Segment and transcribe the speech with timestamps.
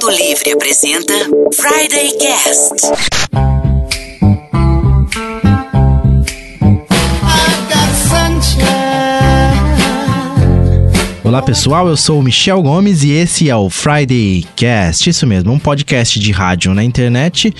[0.00, 1.12] Mundo Livre apresenta
[1.52, 3.49] Friday Cast.
[11.40, 15.08] Olá pessoal, eu sou o Michel Gomes e esse é o Friday Cast.
[15.08, 17.54] Isso mesmo, um podcast de rádio na internet.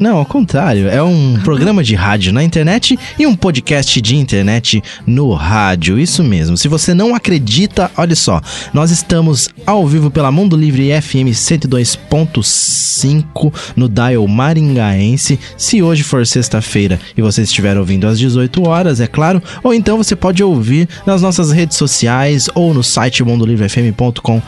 [0.00, 4.82] Não, ao contrário, é um programa de rádio na internet e um podcast de internet
[5.06, 5.96] no rádio.
[5.96, 6.56] Isso mesmo.
[6.56, 8.40] Se você não acredita, olha só,
[8.74, 15.38] nós estamos ao vivo pela Mundo Livre FM 102.5 no dial maringaense.
[15.56, 19.96] Se hoje for sexta-feira e você estiver ouvindo às 18 horas, é claro, ou então
[19.96, 24.40] você pode ouvir nas nossas redes sociais ou no site mondolivrefm.com.br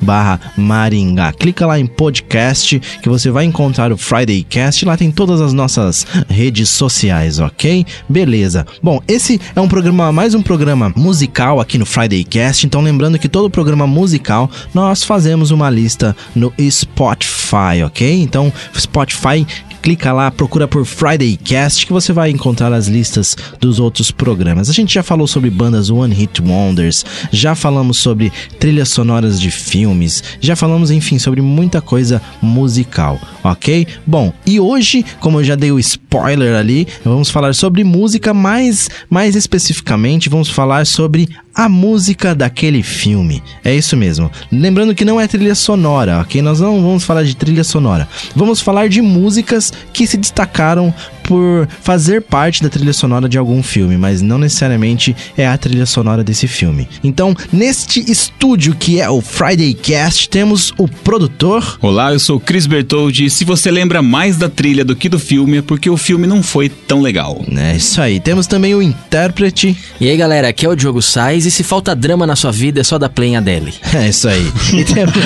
[0.00, 1.32] barra Maringá.
[1.32, 4.84] Clica lá em podcast que você vai encontrar o Friday Cast.
[4.84, 7.84] Lá tem todas as nossas redes sociais, ok?
[8.08, 8.66] Beleza.
[8.82, 12.66] Bom, esse é um programa, mais um programa musical aqui no Friday Cast.
[12.66, 18.22] Então, lembrando que todo programa musical nós fazemos uma lista no Spotify, ok?
[18.22, 19.46] Então, Spotify
[19.82, 24.68] clica lá, procura por Friday Cast que você vai encontrar as listas dos outros programas.
[24.68, 29.50] A gente já falou sobre bandas One Hit Wonders, já falamos sobre trilhas sonoras de
[29.50, 33.86] filmes, já falamos, enfim, sobre muita coisa musical, ok?
[34.06, 38.88] Bom, e hoje, como eu já dei o spoiler ali, vamos falar sobre música, mais,
[39.08, 43.42] mais especificamente, vamos falar sobre a música daquele filme.
[43.64, 44.30] É isso mesmo.
[44.50, 46.40] Lembrando que não é trilha sonora, ok?
[46.40, 48.08] Nós não vamos falar de trilha sonora.
[48.34, 50.94] Vamos falar de músicas que se destacaram
[51.30, 55.86] por fazer parte da trilha sonora de algum filme, mas não necessariamente é a trilha
[55.86, 56.88] sonora desse filme.
[57.04, 61.78] Então, neste estúdio que é o Friday Cast, temos o produtor.
[61.80, 63.26] Olá, eu sou o Chris Bertoldi.
[63.26, 66.26] E se você lembra mais da trilha do que do filme, é porque o filme
[66.26, 67.40] não foi tão legal.
[67.56, 68.18] É isso aí.
[68.18, 69.78] Temos também o intérprete.
[70.00, 72.80] E aí galera, aqui é o Diogo Sais e se falta drama na sua vida
[72.80, 73.72] é só dar play Adele.
[73.94, 74.50] É isso aí.
[74.72, 75.14] E temos,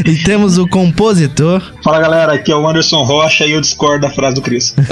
[0.06, 1.60] e temos o compositor.
[1.82, 4.74] Fala galera, aqui é o Anderson Rocha e eu discordo da frase do Chris.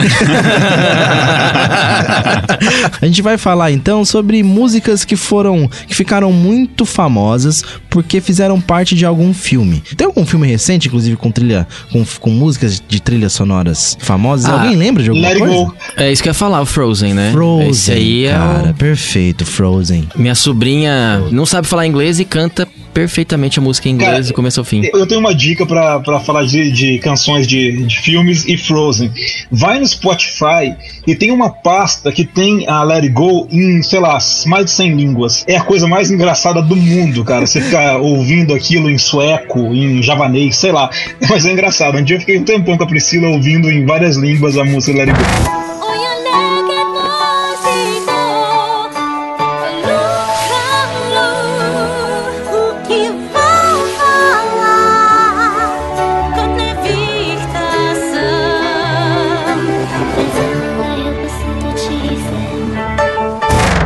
[3.01, 8.61] A gente vai falar então sobre músicas que foram que ficaram muito famosas porque fizeram
[8.61, 9.83] parte de algum filme.
[9.97, 14.47] Tem algum filme recente, inclusive com trilha com, com músicas de trilhas sonoras famosas?
[14.47, 15.55] Ah, Alguém lembra de alguma Let coisa?
[15.55, 15.75] go.
[15.97, 17.31] É isso que eu ia falar, o Frozen, né?
[17.33, 18.75] Frozen, Esse aí é cara, o...
[18.75, 20.09] perfeito, Frozen.
[20.17, 24.33] Minha sobrinha não sabe falar inglês e canta perfeitamente a música em inglês Cara, do
[24.33, 24.89] começo ao fim.
[24.95, 29.11] Eu tenho uma dica pra, pra falar de, de canções de, de filmes e Frozen.
[29.51, 30.75] Vai no Spotify
[31.05, 34.17] e tem uma pasta que tem a Let It Go em, sei lá,
[34.47, 35.45] mais de 100 línguas.
[35.49, 37.45] É a coisa mais engraçada do mundo, cara.
[37.47, 40.89] Você ficar ouvindo aquilo em sueco, em javanês, sei lá.
[41.29, 41.99] Mas é engraçado.
[41.99, 44.97] Um dia eu fiquei um tempão com a Priscila ouvindo em várias línguas a música
[44.97, 45.94] Let It Go.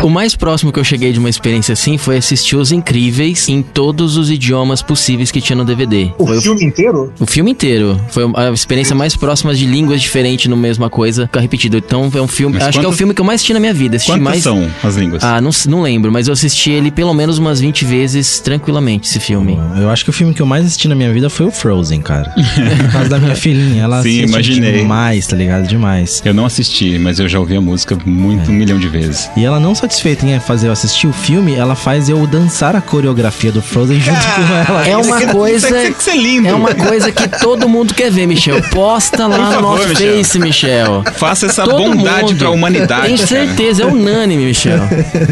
[0.08, 3.60] O mais próximo que eu cheguei de uma experiência assim foi assistir Os Incríveis em
[3.60, 6.10] todos os idiomas possíveis que tinha no DVD.
[6.16, 7.12] O Foi o, filme inteiro?
[7.20, 8.00] o filme inteiro.
[8.08, 11.76] Foi a experiência mais próxima de línguas diferentes no mesma coisa, ficar repetido.
[11.76, 12.54] Então é um filme.
[12.54, 13.96] Mas acho que é o filme que eu mais assisti na minha vida.
[13.96, 14.42] Assisti Quantas mais.
[14.42, 15.22] são as línguas?
[15.22, 19.20] Ah, não, não lembro, mas eu assisti ele pelo menos umas 20 vezes tranquilamente, esse
[19.20, 19.58] filme.
[19.78, 22.00] Eu acho que o filme que eu mais assisti na minha vida foi o Frozen,
[22.00, 22.30] cara.
[22.30, 24.72] Por causa da minha filhinha, ela Sim, imaginei.
[24.78, 25.66] demais, tá ligado?
[25.68, 26.22] Demais.
[26.24, 29.30] Eu não assisti, mas eu já ouvi a música muito, um milhão de vezes.
[29.36, 32.80] E ela não satisfeita em fazer eu assistir o filme, ela faz eu dançar a
[32.80, 34.86] coreografia do Frozen junto com ela.
[34.88, 35.68] É uma coisa.
[35.68, 36.46] Tem que ser lindo.
[36.48, 38.62] É uma coisa que todo mundo quer ver, Michel.
[38.70, 40.16] Posta lá Por no favor, nosso Michel.
[40.16, 41.02] Face, Michel.
[41.16, 42.36] Faça essa Todo bondade mundo.
[42.38, 43.06] pra humanidade.
[43.06, 43.28] Tenho cara.
[43.28, 44.80] certeza, é unânime, Michel.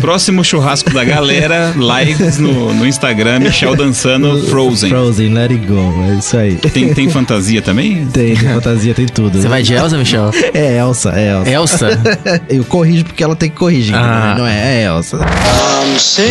[0.00, 4.90] Próximo churrasco da galera, likes no, no Instagram, Michel dançando Frozen.
[4.90, 5.94] Frozen, let it go.
[6.10, 6.56] É isso aí.
[6.56, 8.06] Tem, tem fantasia também?
[8.06, 9.40] Tem, tem fantasia, tem tudo.
[9.40, 10.30] Você vai de Elsa, Michel?
[10.52, 11.50] É Elsa, é Elsa.
[11.50, 12.00] Elsa?
[12.48, 14.34] Eu corrijo porque ela tem que corrigir, Ah.
[14.38, 14.82] não é?
[14.82, 15.16] É Elsa.
[15.16, 16.30] I'm singing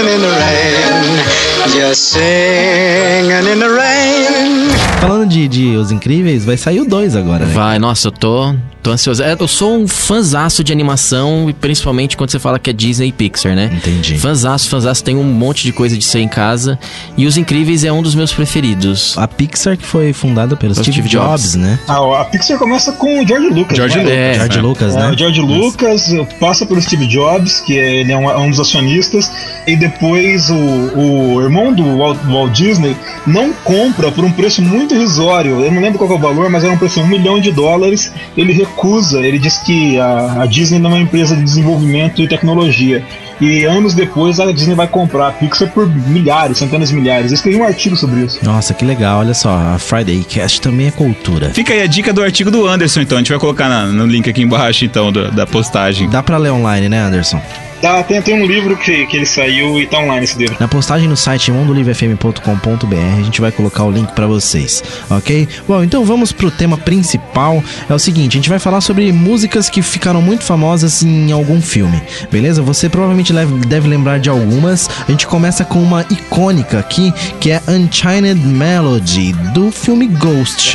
[0.00, 4.68] in the rain, just singing in the rain.
[5.00, 7.52] Falando de, de Os Incríveis, vai sair o 2 agora, né?
[7.54, 9.22] Vai, nossa, eu tô, tô ansioso.
[9.22, 13.08] É, Eu sou um fanzaço de animação, e principalmente quando você fala que é Disney
[13.08, 13.70] e Pixar, né?
[13.70, 14.16] Entendi.
[14.16, 16.78] Fanzaço, fanzaço, tem um monte de coisa de ser em casa.
[17.18, 19.14] E Os Incríveis é um dos meus preferidos.
[19.18, 21.54] A Pixar que foi fundada pelo Steve, Steve Jobs, Jobs.
[21.56, 21.78] né?
[21.86, 23.76] Ah, a Pixar começa com o George Lucas.
[23.76, 24.02] George né?
[24.04, 24.16] Lucas.
[24.16, 25.10] É, George Lucas, É, né?
[25.10, 26.10] o George Lucas
[26.40, 29.30] passa pelo Steve Jobs, que é- ele é um, é um dos acionistas,
[29.66, 34.94] e depois o, o irmão do Walt, Walt Disney não compra por um preço muito
[34.94, 35.60] irrisório.
[35.64, 37.50] Eu não lembro qual é o valor, mas era um preço de um milhão de
[37.52, 38.12] dólares.
[38.36, 42.28] Ele recusa, ele diz que a, a Disney não é uma empresa de desenvolvimento e
[42.28, 43.04] tecnologia.
[43.44, 47.30] E anos depois a Disney vai comprar a Pixar por milhares, centenas de milhares.
[47.30, 48.38] Eu escrevi um artigo sobre isso.
[48.42, 49.18] Nossa, que legal.
[49.20, 51.50] Olha só, a Friday Cast também é cultura.
[51.50, 53.18] Fica aí a dica do artigo do Anderson, então.
[53.18, 56.08] A gente vai colocar na- no link aqui embaixo, então, do- da postagem.
[56.08, 57.40] Dá pra ler online, né, Anderson?
[57.84, 60.56] Tá, tem, tem um livro que, que ele saiu e tá online esse livro.
[60.58, 65.46] Na postagem no site mondolivrefm.com.br a gente vai colocar o link pra vocês, ok?
[65.68, 67.62] Bom, então vamos pro tema principal.
[67.86, 71.60] É o seguinte, a gente vai falar sobre músicas que ficaram muito famosas em algum
[71.60, 72.00] filme,
[72.32, 72.62] beleza?
[72.62, 74.88] Você provavelmente leve- deve lembrar de algumas.
[75.06, 80.74] A gente começa com uma icônica aqui, que é Unchained Melody, do filme Ghost.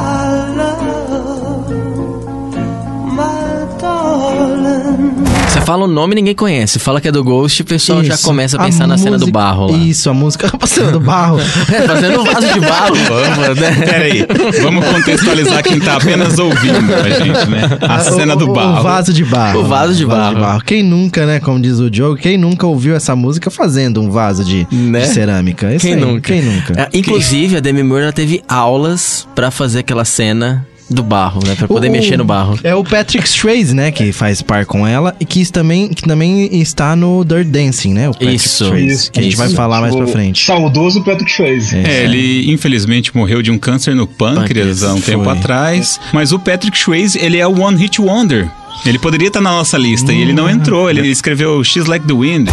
[5.64, 6.78] fala o nome e ninguém conhece.
[6.78, 8.25] Fala que é do Ghost, o pessoal já Isso.
[8.25, 9.78] começa a pensar na cena do música- barro lá.
[9.78, 11.38] Isso, a música a cena do barro.
[11.40, 13.75] É, fazendo um vaso de barro, vamos, né?
[13.84, 14.26] Pera aí,
[14.62, 17.62] vamos contextualizar quem tá apenas ouvindo a gente, né?
[17.81, 18.81] A cena do O- o- barro.
[18.81, 19.61] O vaso de barro.
[19.61, 20.61] O vaso de barro.
[20.64, 24.44] Quem nunca, né, como diz o Joe, quem nunca ouviu essa música fazendo um vaso
[24.44, 25.00] de, Né?
[25.00, 25.72] de cerâmica?
[25.75, 26.32] Isso Quem aí, nunca?
[26.32, 26.72] Quem nunca?
[26.81, 31.55] É, inclusive, a Demi Moore ela teve aulas pra fazer aquela cena do barro, né?
[31.55, 32.58] Pra poder O- mexer no barro.
[32.64, 36.49] É o Patrick Swayze, né, que faz par com ela e que também, que também
[36.61, 38.08] está no Dirt Dancing, né?
[38.08, 38.64] O Patrick Isso.
[38.67, 39.43] Swayze, Isso, que a gente isso.
[39.43, 40.44] vai falar mais pra O frente.
[40.44, 41.76] Saudoso Patrick Swayze.
[41.76, 45.14] É, ele infelizmente morreu de um câncer no pâncreas há um Foi.
[45.14, 46.00] tempo atrás.
[46.12, 48.49] Mas o Patrick Swayze, ele é o One Hit Wonder.
[48.87, 50.91] Ele poderia estar na nossa lista e ele não entrou.
[50.91, 52.49] Ele escreveu She's Like the Wind.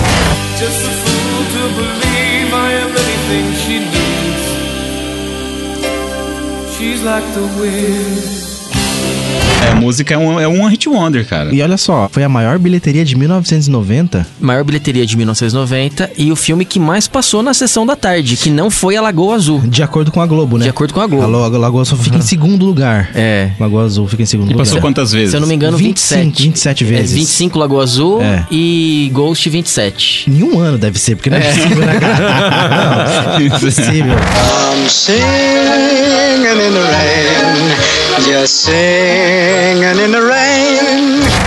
[0.60, 1.00] Just
[7.03, 8.41] like the wind.
[9.68, 11.54] É, a música é um, é um Hit Wonder, cara.
[11.54, 14.25] E olha só, foi a maior bilheteria de 1990.
[14.40, 18.50] Maior bilheteria de 1990 e o filme que mais passou na sessão da tarde, que
[18.50, 19.60] não foi a Lagoa Azul.
[19.62, 20.63] De acordo com a Globo, né?
[20.63, 21.24] De acordo com a Globo.
[21.24, 23.12] A Lo- a Lagoa Azul fica em segundo lugar.
[23.16, 23.52] É.
[23.60, 24.66] Lagoa Azul fica em segundo E lugar.
[24.66, 25.31] passou quantas vezes?
[25.31, 26.44] Se eu não me engano, 25, 27.
[26.44, 27.12] 27 vezes.
[27.12, 28.46] É, 25 Lagoa Azul É.
[28.52, 30.30] e Ghost 27.
[30.30, 32.22] Em um ano deve ser, porque não é, possível, né, cara?
[33.42, 34.14] Não, não é possível.
[34.14, 35.22] I'm singing
[36.52, 39.50] in the rain, just singing.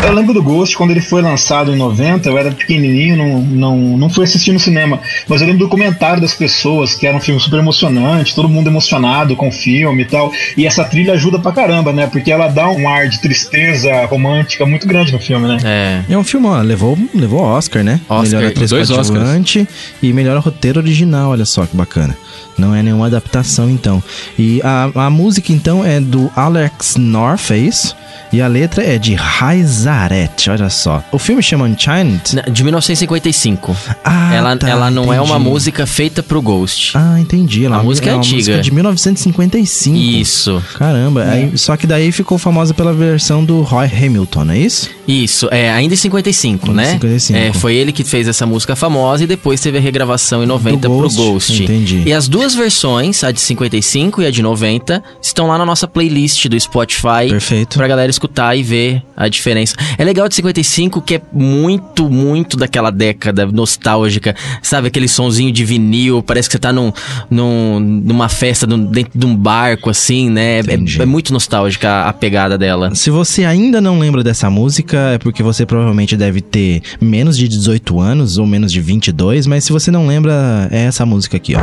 [0.07, 3.77] Eu lembro do Ghost quando ele foi lançado em 90, eu era pequenininho, não, não,
[3.97, 7.21] não fui assistir no cinema, mas eu lembro do comentário das pessoas que era um
[7.21, 10.31] filme super emocionante, todo mundo emocionado com o filme e tal.
[10.57, 12.07] E essa trilha ajuda pra caramba, né?
[12.07, 15.59] Porque ela dá um ar de tristeza romântica muito grande no filme, né?
[15.65, 16.13] É.
[16.13, 18.01] É um filme, ó, levou, levou Oscar, né?
[18.09, 19.67] Oscar, melhor atriz dois coadjuvante
[20.03, 22.17] e melhor roteiro original, olha só que bacana.
[22.57, 24.03] Não é nenhuma adaptação, então.
[24.39, 27.97] E a, a música, então, é do Alex North, é isso?
[28.33, 31.03] E a letra é de Raizaret, olha só.
[31.13, 32.21] O filme chama Unchained?
[32.51, 33.77] De 1955.
[34.05, 35.51] Ah, ela tá, ela não é uma entendi.
[35.51, 36.97] música feita pro Ghost.
[36.97, 37.65] Ah, entendi.
[37.65, 38.37] Ela A música é uma antiga.
[38.37, 39.97] música de 1955.
[39.97, 40.63] Isso.
[40.77, 44.91] Caramba, aí- só que daí ficou famosa pela versão do Roy Hamilton, é isso?
[45.07, 46.91] Isso, é, ainda em 55, Ainda né?
[46.93, 47.39] 55.
[47.39, 50.89] É, foi ele que fez essa música famosa e depois teve a regravação em 90
[50.89, 51.63] Do Ghost, pro Ghost.
[51.63, 52.03] entendi.
[52.07, 55.87] E as duas versões, a de 55 e a de 90, estão lá na nossa
[55.87, 57.29] playlist do Spotify.
[57.31, 57.77] Perfeito.
[57.79, 59.77] Pra galera escutar e ver a diferença.
[59.97, 64.35] É legal de 55 que é muito, muito daquela década nostálgica.
[64.61, 66.93] Sabe, aquele sonzinho de vinil, parece que você tá num,
[67.31, 70.57] num, numa festa num- dentro de um barco, assim, né?
[70.57, 71.01] É, Entendi.
[71.01, 72.93] é muito nostálgica a, a pegada dela.
[72.95, 77.47] Se você ainda não lembra dessa música, é porque você provavelmente deve ter menos de
[77.47, 81.55] 18 anos ou menos de 22, mas se você não lembra, é essa música aqui,
[81.55, 81.61] ó.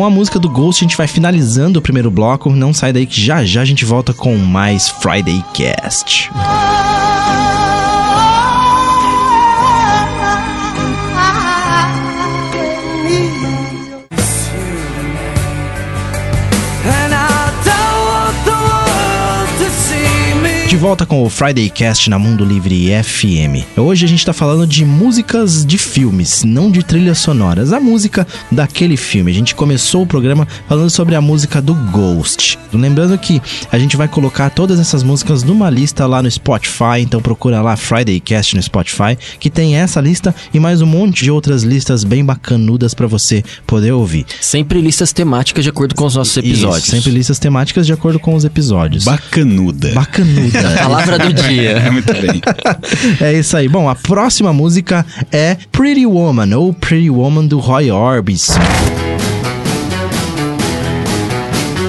[0.00, 2.48] Com a música do Ghost a gente vai finalizando o primeiro bloco.
[2.48, 6.30] Não sai daí que já já a gente volta com mais Friday Cast.
[20.70, 23.76] De volta com o Friday Cast na Mundo Livre FM.
[23.76, 27.72] Hoje a gente tá falando de músicas de filmes, não de trilhas sonoras.
[27.72, 29.32] A música daquele filme.
[29.32, 32.56] A gente começou o programa falando sobre a música do Ghost.
[32.72, 37.20] Lembrando que a gente vai colocar todas essas músicas numa lista lá no Spotify, então
[37.20, 41.32] procura lá Friday Cast no Spotify, que tem essa lista e mais um monte de
[41.32, 44.24] outras listas bem bacanudas pra você poder ouvir.
[44.40, 46.84] Sempre listas temáticas de acordo com os nossos episódios.
[46.84, 49.02] Isso, sempre listas temáticas de acordo com os episódios.
[49.02, 49.90] Bacanuda.
[49.94, 50.59] Bacanuda.
[50.82, 51.70] Palavra do dia.
[51.70, 52.40] É muito bem.
[53.20, 53.68] É isso aí.
[53.68, 58.54] Bom, a próxima música é Pretty Woman, ou Pretty Woman do Roy Orbison.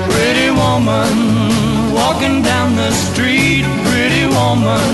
[0.10, 3.66] Pretty woman walking down the street.
[3.90, 4.94] Pretty woman woman,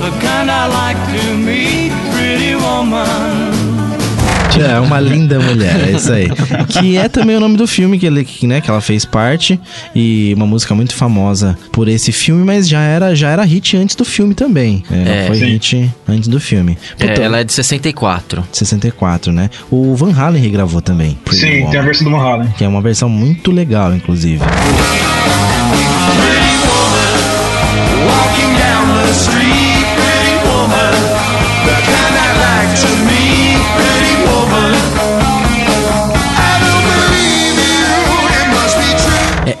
[0.00, 3.61] the kind I like to meet, pretty woman.
[4.60, 6.28] É, uma linda mulher, é isso aí.
[6.68, 9.58] Que é também o nome do filme que, ele, que, né, que ela fez parte.
[9.94, 13.94] E uma música muito famosa por esse filme, mas já era, já era hit antes
[13.96, 14.82] do filme também.
[14.90, 15.26] É, É.
[15.26, 15.46] foi Sim.
[15.46, 16.76] hit antes do filme.
[16.98, 18.44] É, Puta, ela é de 64.
[18.52, 19.50] 64, né?
[19.70, 21.18] O Van Halen regravou também.
[21.24, 22.48] Pretty Sim, Woman, tem a versão do Van Halen.
[22.56, 24.42] Que é uma versão muito legal, inclusive.
[28.06, 28.51] Walking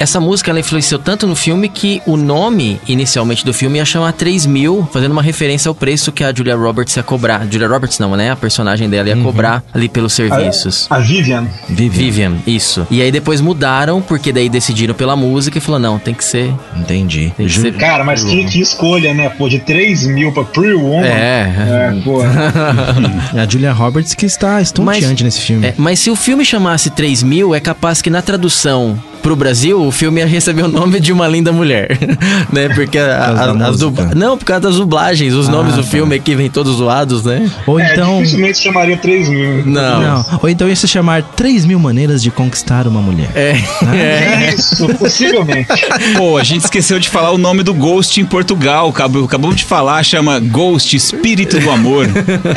[0.02, 4.12] Essa música ela influenciou tanto no filme que o nome inicialmente do filme ia chamar
[4.14, 7.46] 3 mil, fazendo uma referência ao preço que a Julia Roberts ia cobrar.
[7.48, 8.32] Julia Roberts não, né?
[8.32, 10.88] A personagem dela ia cobrar ali pelos serviços.
[10.90, 11.46] A Vivian.
[11.68, 11.90] Vivian.
[12.02, 12.84] Vivian, isso.
[12.90, 16.52] E aí depois mudaram, porque daí decidiram pela música e falou: não, tem que ser.
[16.76, 17.32] Entendi.
[17.36, 19.28] Tem que Ju- ser- Cara, mas que, que escolha, né?
[19.28, 21.06] Pô, de 3 mil pra Pretty Woman.
[21.06, 21.92] É.
[21.94, 22.22] É, pô.
[23.40, 25.66] A Julia Roberts que está estonteante nesse filme.
[25.68, 29.80] É, mas se o filme chamasse 3 mil, é capaz que na tradução pro Brasil,
[29.80, 31.96] o filme ia receber o nome de uma linda mulher.
[32.52, 32.68] né?
[32.74, 34.14] Porque a- a- da as dub- música.
[34.14, 35.32] Não, por causa das dublagens.
[35.34, 35.88] Os Ah, nomes do tá.
[35.88, 37.50] filme aqui vêm todos zoados, né?
[37.66, 38.18] Ou É, então.
[38.18, 39.64] dificilmente chamaria 3 mil.
[39.66, 40.02] Não.
[40.02, 40.24] Não.
[40.42, 43.30] Ou então ia se chamar 3 mil maneiras de conquistar uma mulher.
[43.34, 43.56] É.
[43.94, 44.54] é.
[44.56, 45.68] Isso, possivelmente.
[46.16, 48.88] Pô, a gente esqueceu de falar o nome do Ghost em Portugal.
[48.88, 52.08] Acabou- Acabamos de falar, chama Ghost, Espírito do Amor.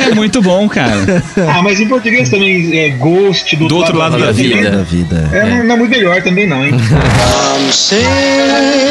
[0.09, 1.23] É muito bom, cara.
[1.47, 4.71] Ah, mas em português também é Ghost do, Do outro lado da vida.
[4.71, 5.29] Da vida.
[5.31, 6.79] É, Não, não é muito melhor também, não, hein?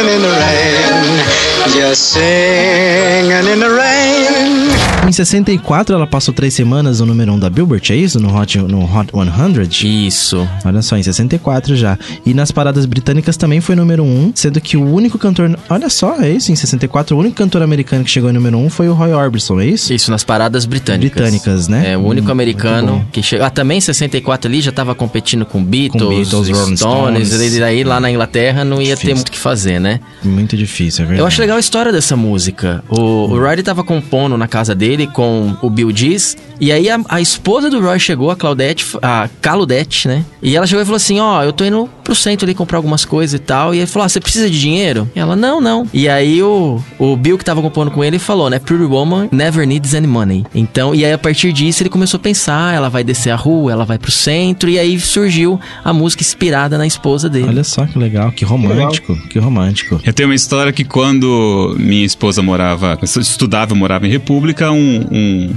[0.00, 4.70] Singing in the rain, just singing in the rain.
[5.06, 8.20] Em 64, ela passou três semanas no número 1 da Billboard, é isso?
[8.20, 10.06] No Hot, no Hot 100?
[10.06, 10.48] Isso.
[10.64, 11.98] Olha só, em 64 já.
[12.24, 15.58] E nas paradas britânicas também foi número 1, sendo que o único cantor.
[15.68, 18.70] Olha só, é isso, em 64, o único cantor americano que chegou em número 1
[18.70, 19.92] foi o Roy Orbison, é isso?
[19.92, 21.10] Isso, nas paradas britânicas.
[21.20, 21.92] Britânicas, né?
[21.92, 23.44] É, o único Hum, americano que chegou.
[23.44, 27.52] Ah, também em 64 ali já tava competindo com Beatles, Beatles, Rolling Stones, Stones.
[27.56, 29.89] e daí lá na Inglaterra não ia ter muito o que fazer, né?
[30.22, 31.20] Muito difícil, é verdade.
[31.22, 32.84] Eu acho legal a história dessa música.
[32.88, 36.36] O, o Roy ele tava compondo na casa dele com o Bill Diz.
[36.60, 40.24] E aí a, a esposa do Roy chegou, a Claudette, a Caludette, né?
[40.42, 43.04] E ela chegou e falou assim: Ó, eu tô indo pro centro ali comprar algumas
[43.04, 43.74] coisas e tal.
[43.74, 45.08] E ele falou: Ah, você precisa de dinheiro?
[45.16, 45.86] E ela: Não, não.
[45.92, 48.58] E aí o, o Bill que tava compondo com ele falou, né?
[48.58, 50.44] Pretty Woman never needs any money.
[50.54, 53.72] Então, e aí a partir disso ele começou a pensar: ela vai descer a rua,
[53.72, 54.68] ela vai pro centro.
[54.68, 57.48] E aí surgiu a música inspirada na esposa dele.
[57.48, 59.79] Olha só que legal, que romântico, que romântico.
[60.04, 65.54] Eu tenho uma história que quando minha esposa morava, estudava, morava em República, um, um,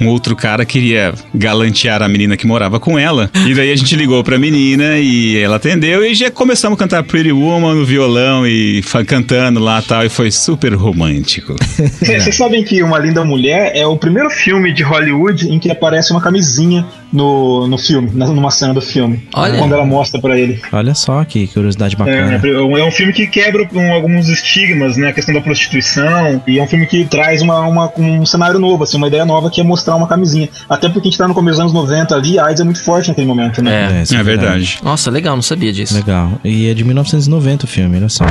[0.00, 3.30] um outro cara queria galantear a menina que morava com ela.
[3.46, 7.02] E daí a gente ligou pra menina e ela atendeu e já começamos a cantar
[7.04, 10.04] Pretty Woman no violão e cantando lá e tal.
[10.04, 11.54] E foi super romântico.
[12.00, 16.12] Vocês sabem que Uma Linda Mulher é o primeiro filme de Hollywood em que aparece
[16.12, 16.84] uma camisinha
[17.14, 19.22] no, no filme, na- numa cena do filme.
[19.34, 19.58] Olha.
[19.58, 20.60] Quando ela mostra pra ele.
[20.72, 22.40] Olha só que curiosidade É, bacana.
[22.78, 25.08] é um filme que quebra um, alguns estigmas, né?
[25.08, 26.42] A questão da prostituição.
[26.46, 29.48] E é um filme que traz uma, uma- um cenário novo, assim, uma ideia nova
[29.48, 30.48] que é mostrar uma camisinha.
[30.68, 32.82] Até porque a gente tá no começo dos anos 90 ali, a AIDS é muito
[32.82, 33.98] forte naquele momento, né?
[34.00, 34.02] É.
[34.02, 34.78] isso É verdade.
[34.82, 35.94] Nossa, legal, não sabia disso.
[35.94, 36.32] Legal.
[36.44, 38.24] E é de 1990 o filme, olha só.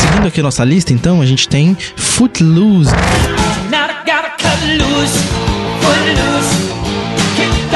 [0.00, 2.90] Seguindo aqui nossa lista, então, a gente tem Footloose.
[4.66, 5.10] luz,
[5.80, 6.46] fue luz
[7.36, 7.68] que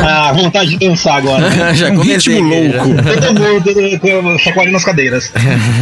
[0.00, 1.50] Ah, vontade de dançar agora.
[1.74, 2.88] Já Um comecei ritmo louco.
[3.02, 5.32] Todo mundo com- chacoalhando as cadeiras.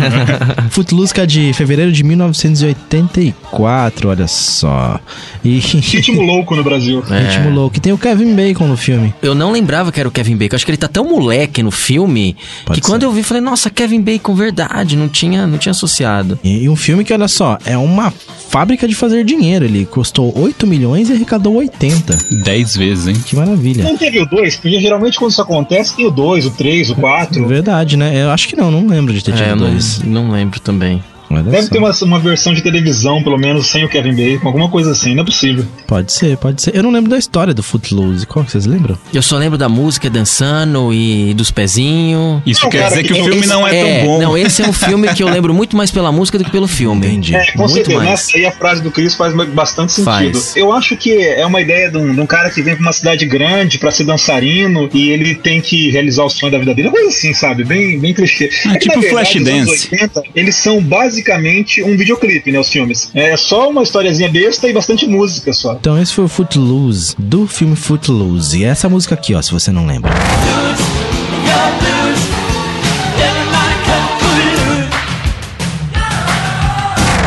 [0.70, 4.99] Footloose que é de fevereiro de 1984, olha só.
[5.44, 7.00] E Ritmo louco no Brasil.
[7.00, 7.76] ritmo louco.
[7.76, 9.14] E tem o Kevin Bacon no filme.
[9.23, 10.56] Eu não lembrava que era o Kevin Bacon.
[10.56, 13.06] Acho que ele tá tão moleque no filme Pode que quando ser.
[13.06, 14.96] eu vi, falei, nossa, Kevin Bacon, verdade.
[14.96, 16.38] Não tinha, não tinha associado.
[16.42, 18.12] E, e um filme que, olha só, é uma
[18.49, 19.64] fábrica de fazer dinheiro.
[19.64, 22.16] Ele custou 8 milhões e arrecadou 80.
[22.44, 23.16] Dez vezes, hein?
[23.25, 23.85] Que maravilha.
[23.85, 26.94] Não teve o 2, porque geralmente quando isso acontece tem o 2, o 3, o
[26.96, 27.46] 4.
[27.46, 28.22] Verdade, né?
[28.22, 30.02] Eu acho que não, não lembro de ter É, tido eu não, dois.
[30.02, 31.02] não lembro também.
[31.30, 31.68] Deve só.
[31.71, 35.14] ter uma, uma versão de televisão, pelo menos, sem o Kevin Bacon, alguma coisa assim,
[35.14, 35.64] não é possível.
[35.87, 36.75] Pode ser, pode ser.
[36.75, 38.26] Eu não lembro da história do Footloose.
[38.26, 38.97] Qual que vocês lembram?
[39.12, 42.42] Eu só lembro da música dançando e dos pezinhos.
[42.47, 44.21] Isso Não, quer cara, dizer que o que- filme esse- não é, tão bom.
[44.21, 46.66] Não, esse é um filme que eu lembro muito mais pela música do que pelo
[46.68, 47.06] filme.
[47.06, 47.35] Entendi.
[47.35, 47.99] É, com Muito certeza.
[47.99, 48.11] mais.
[48.11, 50.04] Nessa aí a frase do Chris faz bastante sentido.
[50.04, 50.56] Faz.
[50.56, 52.92] Eu acho que é uma ideia de um, de um cara que vem pra uma
[52.92, 56.88] cidade grande pra ser dançarino e ele tem que realizar o sonho da vida dele.
[56.88, 57.64] Uma coisa assim, sabe?
[57.64, 58.50] Bem, bem clichê.
[58.64, 59.62] É na tipo verdade, Flashdance.
[59.62, 60.83] os anos 80, eles são
[61.16, 62.58] basicamente um videoclipe, né?
[62.58, 63.11] Os filmes.
[63.14, 65.75] É só uma historiazinha besta e bastante música só.
[65.75, 68.58] Então esse foi o Footloose, do filme Footloose.
[68.58, 70.12] E essa música aqui, ó, se você não lembra.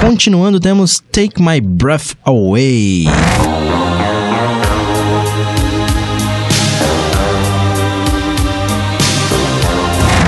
[0.02, 3.06] Continuando, temos Take My Breath Away.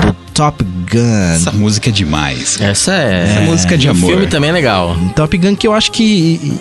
[0.06, 1.34] Do Top Gun.
[1.36, 2.60] Essa música é demais.
[2.60, 3.24] Essa é.
[3.30, 4.10] Essa música de o amor.
[4.12, 4.96] filme também é legal.
[5.16, 6.04] Top Gun que eu acho que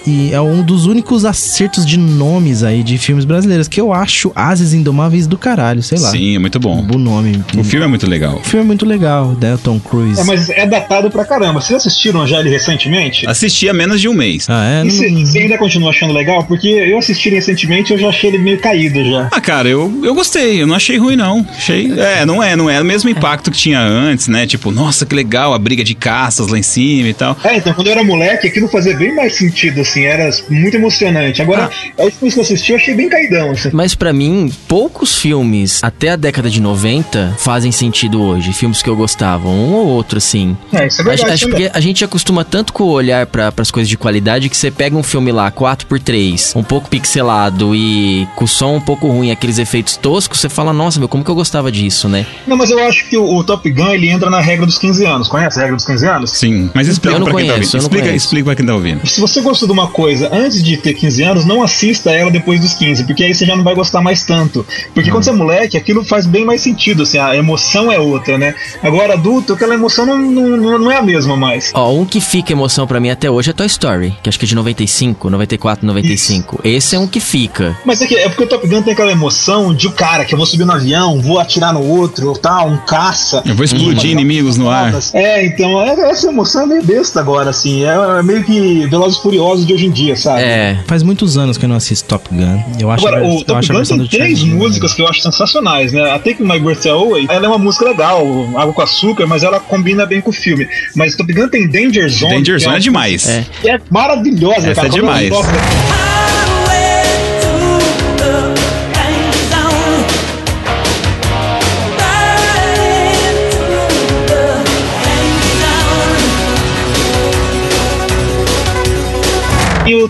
[0.07, 3.93] e- e é um dos únicos acertos de nomes aí de filmes brasileiros que eu
[3.93, 6.11] acho Ases Indomáveis do caralho, sei lá.
[6.11, 6.87] Sim, é muito bom.
[6.93, 7.43] O nome.
[7.57, 8.37] O filme é muito legal.
[8.37, 9.59] O filme é muito legal, né?
[9.63, 10.21] Tom Cruise.
[10.21, 11.61] É, mas é datado pra caramba.
[11.61, 13.27] Vocês assistiram já ele recentemente?
[13.29, 14.47] Assisti há menos de um mês.
[14.49, 14.87] Ah, é?
[14.87, 16.45] E você ainda continua achando legal?
[16.45, 19.29] Porque eu assisti recentemente e eu já achei ele meio caído já.
[19.33, 21.47] Ah, cara, eu, eu gostei, eu não achei ruim, não.
[21.57, 21.91] Achei.
[21.99, 24.47] É, não é, não é o mesmo impacto que tinha antes, né?
[24.47, 27.37] Tipo, nossa, que legal, a briga de caças lá em cima e tal.
[27.45, 31.43] É, então quando eu era moleque, aquilo fazia bem mais sentido, assim, era muito emocionante.
[31.43, 33.71] Agora, a última vez que eu assisti, eu achei bem caidão, assim.
[33.73, 38.53] Mas pra mim, poucos filmes até a década de 90 fazem sentido hoje.
[38.53, 40.57] Filmes que eu gostava, um ou outro, assim.
[40.73, 41.63] É, isso é Acho, verdade acho também.
[41.67, 44.71] porque a gente acostuma tanto com o olhar para as coisas de qualidade que você
[44.71, 49.59] pega um filme lá 4x3, um pouco pixelado e com som um pouco ruim, aqueles
[49.59, 52.27] efeitos toscos, você fala, nossa, meu, como que eu gostava disso, né?
[52.47, 55.05] Não, mas eu acho que o, o Top Gun, ele entra na regra dos 15
[55.05, 55.29] anos.
[55.29, 56.31] Conhece a regra dos 15 anos?
[56.31, 57.77] Sim, mas explica pra quem tá ouvindo.
[57.77, 59.07] Explica, explica pra quem tá ouvindo.
[59.07, 62.61] Se você gostou de uma coisa antes de ter 15 anos, não assista ela depois
[62.61, 64.67] dos 15, porque aí você já não vai gostar mais tanto.
[64.95, 68.37] Porque quando você é moleque, aquilo faz bem mais sentido, assim, a emoção é outra,
[68.39, 68.55] né?
[68.83, 71.71] Agora, adulto, aquela emoção não, não, não- é a mesma mais.
[71.75, 74.45] Ó, um que fica emoção pra mim até hoje é Toy Story, que acho que
[74.45, 76.61] é de 95, 94, 95.
[76.65, 77.77] Esse é um que fica.
[77.85, 80.35] Mas é, que, é porque o Top Gun tem aquela emoção de o cara que
[80.35, 83.43] eu vou subir no avião, vou atirar no outro, tal, um caça.
[83.47, 84.93] Eu vou explodir inimigos no ar.
[85.13, 87.85] É, então, é- essa emoção é meio besta agora, assim.
[87.85, 90.43] É, é meio que Velozes e Furiosos de hoje em dia, sabe?
[90.43, 90.79] É.
[90.87, 92.63] Faz muitos anos que eu não assisto Top Gun.
[92.79, 95.93] Eu acho, Agora, a- o eu Top Gun tem três músicas que eu acho sensacionais,
[95.93, 96.11] né?
[96.11, 98.21] A Take My Breath Away, ela é uma música legal,
[98.57, 100.67] água com açúcar, mas ela combina bem com o filme.
[100.97, 102.35] Mas Top Gun tem Danger Zone.
[102.37, 103.29] Danger que Zone é uma- demais.
[103.29, 103.45] É.
[103.61, 104.89] que é maravilhosa, Essa cara.
[104.89, 105.31] é demais.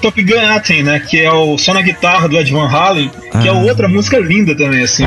[0.00, 1.00] Top Gun Aten, né?
[1.00, 3.10] Que é o só na guitarra do Ed Van Halen,
[3.42, 3.54] que é Ah.
[3.54, 5.04] outra música linda também, assim.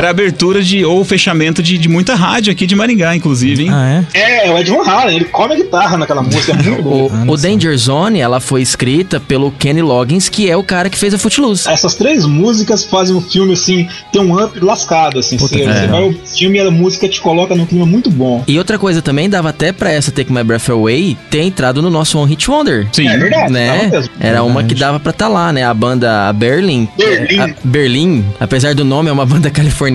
[0.00, 3.64] Era a abertura de, ou o fechamento de, de muita rádio aqui de Maringá, inclusive,
[3.64, 3.70] hein?
[3.70, 4.46] Ah, é?
[4.46, 7.10] É, o Ed Van Halen, ele come a guitarra naquela música, é muito bom.
[7.28, 7.36] O, o.
[7.36, 11.18] Danger Zone, ela foi escrita pelo Kenny Loggins, que é o cara que fez a
[11.18, 11.68] Footloose.
[11.68, 15.36] Essas três músicas fazem o filme, assim, ter um up lascado, assim.
[15.36, 18.08] Puta Você, que você vai ao filme e a música te coloca num clima muito
[18.10, 18.42] bom.
[18.48, 21.90] E outra coisa também, dava até pra essa Take My Breath Away ter entrado no
[21.90, 22.88] nosso One Hit Wonder.
[22.90, 23.06] Sim.
[23.06, 23.90] É verdade, Né?
[24.18, 25.62] Era uma que dava pra estar lá, né?
[25.62, 26.88] A banda Berlin.
[26.96, 27.40] que é- Berlim.
[27.40, 29.89] a- Berlim, apesar do nome, é uma banda californiana.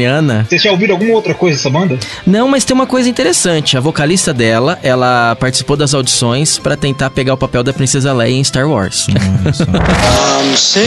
[0.47, 1.97] Vocês já ouviram alguma outra coisa dessa banda?
[2.25, 3.77] Não, mas tem uma coisa interessante.
[3.77, 8.33] A vocalista dela, ela participou das audições pra tentar pegar o papel da Princesa Leia
[8.35, 9.07] em Star Wars.
[9.09, 10.85] I'm singing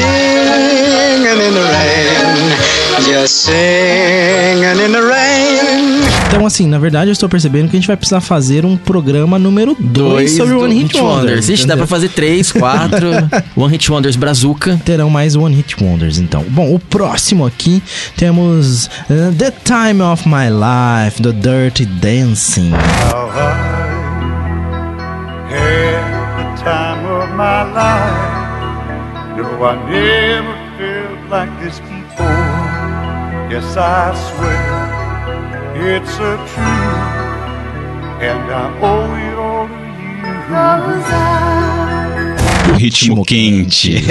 [1.27, 6.09] in the rain, just singing in the rain.
[6.29, 9.38] Então, assim, na verdade, eu estou percebendo que a gente vai precisar fazer um programa
[9.38, 11.49] número 2 sobre One Hit Wonders.
[11.49, 13.09] Ixi, dá pra fazer três, quatro.
[13.57, 14.81] One Hit Wonders Brazuca.
[14.85, 16.44] Terão mais One Hit Wonders, então.
[16.49, 17.83] Bom, o próximo aqui
[18.16, 22.72] temos Uh, the Time of My Life, The Dirty Dancing.
[22.72, 23.54] How I
[25.48, 26.02] had
[26.37, 29.37] the time of my life.
[29.38, 32.58] No, I never felt like this before.
[33.48, 34.88] Yes, I swear
[35.94, 37.08] it's a truth,
[38.20, 39.74] and I owe it all to
[40.20, 40.34] you.
[40.54, 41.77] O
[42.76, 44.02] ritmo quente.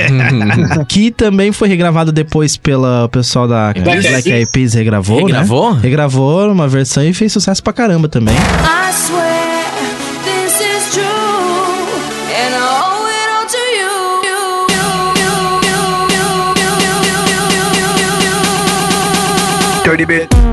[0.88, 5.74] que também foi regravado depois pela pessoal da Black Black Eyed Peas, regravou, Regravou?
[5.74, 5.80] né?
[5.82, 8.36] Regravou uma versão e fez sucesso pra caramba também.
[8.36, 9.66] I swear
[10.24, 11.04] this is true,
[12.34, 13.96] and I owe it all to you.
[19.86, 20.47] You, you,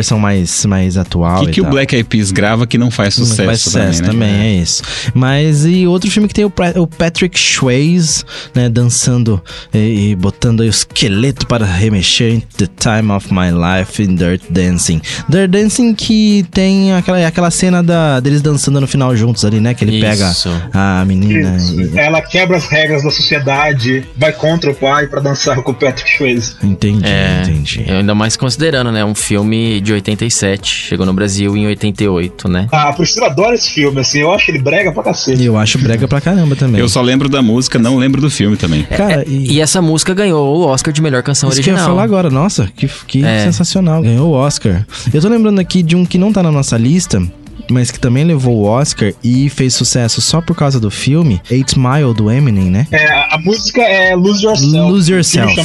[0.00, 1.66] versão mais, mais atual O que, e que o.
[1.70, 4.46] Black Eyed Peas grava que não faz sucesso, Faz sucesso também, também, né?
[4.46, 4.82] é isso.
[5.14, 9.40] Mas e outro filme que tem o, o Patrick Swayze, né, dançando
[9.72, 14.14] e, e botando aí o esqueleto para remexer em The Time of My Life in
[14.14, 15.00] Dirt Dancing.
[15.28, 19.74] Dirt Dancing que tem aquela, aquela cena da, deles dançando no final juntos ali, né?
[19.74, 20.48] Que ele Isso.
[20.48, 21.98] pega a menina e...
[21.98, 26.10] Ela quebra as regras da sociedade, vai contra o pai pra dançar com o Patrick
[26.16, 26.54] Swayze.
[26.62, 27.84] Entendi, É, entendi.
[27.88, 29.04] ainda mais considerando, né?
[29.04, 32.68] Um filme de de 87, chegou no Brasil em 88, né?
[32.70, 35.42] Ah, a Priscila adora esse filme, assim, eu acho ele brega pra cacete.
[35.42, 36.80] E eu acho brega pra caramba também.
[36.80, 38.84] Eu só lembro da música, não lembro do filme também.
[38.84, 41.90] Cara, e, E essa música ganhou o Oscar de melhor canção isso que eu original.
[41.90, 42.30] ia falar agora.
[42.30, 43.40] Nossa, que, que É.
[43.44, 44.00] sensacional.
[44.02, 44.86] Ganhou o Oscar.
[45.12, 47.20] Eu tô lembrando aqui de um que não tá na nossa lista,
[47.68, 51.76] mas que também levou o Oscar e fez sucesso só por causa do filme, Eight
[51.78, 52.86] Mile, do Eminem, né?
[52.92, 54.90] É, a música é Lose Yourself.
[54.90, 55.56] Lose Yourself.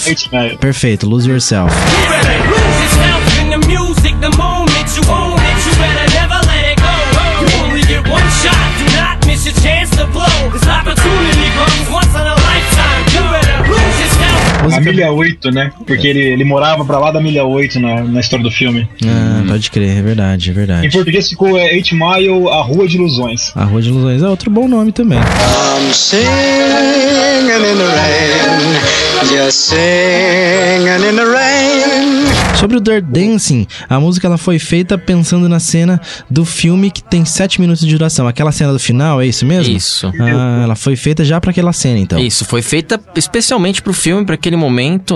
[0.59, 1.73] Perfeito, Lose Yourself.
[4.05, 4.35] Music the
[14.75, 14.77] yourself.
[14.77, 15.71] A Música- milha 8, né?
[15.85, 18.88] Porque ele, ele morava pra lá da milha 8 na, na história do filme.
[19.05, 20.89] Ah, pode crer, é verdade, é Em verdade.
[20.91, 23.51] português ficou é, Eight Mile, a Rua de Ilusões.
[23.55, 25.19] A Rua de Ilusões é outro bom nome também.
[25.19, 26.25] I'm singing
[27.45, 32.25] in the rain, just singing in the rain.
[32.59, 37.03] Sobre o Dirt Dancing, a música ela foi feita pensando na cena do filme que
[37.03, 38.27] tem 7 minutos de duração.
[38.27, 39.75] Aquela cena do final, é isso mesmo?
[39.75, 40.11] Isso.
[40.19, 42.17] Ah, ela foi feita já pra aquela cena, então.
[42.17, 44.64] Isso, foi feita especialmente pro filme, pra aquele momento,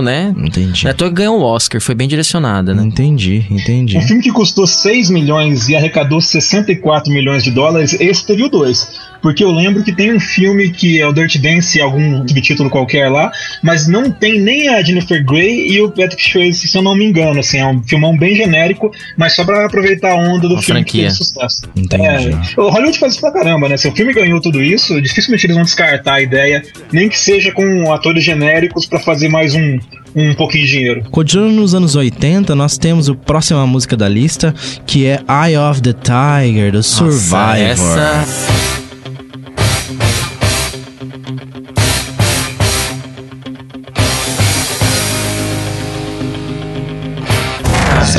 [0.02, 0.34] né?
[0.38, 0.84] Entendi.
[0.84, 2.84] Não é à toa que ganhou o Oscar, foi bem direcionada, né?
[2.84, 3.98] Entendi, entendi.
[3.98, 8.50] Um filme que custou 6 milhões e arrecadou 64 milhões de dólares, esse teve o
[8.50, 9.10] 2.
[9.22, 13.10] Porque eu lembro que tem um filme que é o Dirty Dance, algum subtítulo qualquer
[13.10, 16.96] lá, mas não tem nem a Jennifer Grey e o Patrick Swayze, se eu não
[16.96, 17.40] me engano.
[17.40, 20.82] Assim, é um filmão bem genérico, mas só pra aproveitar a onda do Uma filme
[20.82, 21.02] franquia.
[21.10, 21.64] que fez sucesso.
[21.76, 22.06] Entendi.
[22.06, 23.78] É, o Hollywood faz isso pra caramba, né?
[23.78, 27.52] Se o filme ganhou tudo isso, dificilmente eles vão descartar a ideia, nem que seja
[27.52, 29.80] com atores genéricos pra fazer mais um,
[30.16, 31.04] um pouquinho de dinheiro.
[31.12, 34.54] Continuando nos anos 80, nós temos a próxima música da lista,
[34.88, 37.58] que é Eye of the Tiger, do Nossa, Survivor.
[37.58, 38.79] essa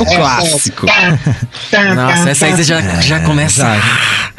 [0.00, 0.86] É o clássico.
[1.94, 3.66] Nossa, essa aí você já, já começa.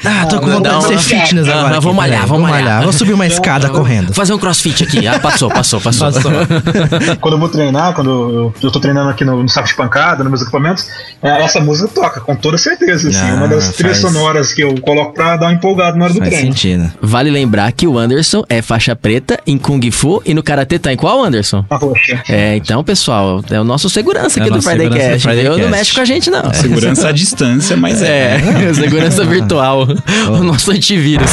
[0.04, 1.80] Ah, tô com vontade de ser fitness agora.
[1.80, 2.82] vamos malhar, vamos malhar.
[2.84, 4.08] Vou subir uma escada correndo.
[4.08, 5.08] Vou fazer um crossfit aqui.
[5.08, 6.12] Ah, passou, passou, passou.
[6.12, 6.32] Passou.
[7.22, 10.24] quando eu vou treinar, quando eu, eu tô treinando aqui no, no saco de pancada,
[10.24, 10.88] nos meus equipamentos,
[11.22, 13.10] é, essa música toca, com toda certeza.
[13.10, 16.06] Assim, Ah, uma das trilhas faz- sonoras que eu coloco pra dar uma empolgada na
[16.06, 16.48] hora do Faz treino.
[16.52, 16.92] sentido.
[17.02, 20.92] Vale lembrar que o Anderson é faixa preta em Kung Fu e no Karatê tá
[20.92, 21.64] em qual, Anderson?
[21.70, 22.24] A roxa.
[22.28, 25.28] É, então, pessoal, é o nosso segurança É aqui do Friday Cast.
[25.58, 26.54] Eu não mexe com a gente, não.
[26.54, 28.42] Segurança à distância, mas é.
[28.70, 29.88] É, segurança virtual.
[30.30, 31.32] O nosso antivírus.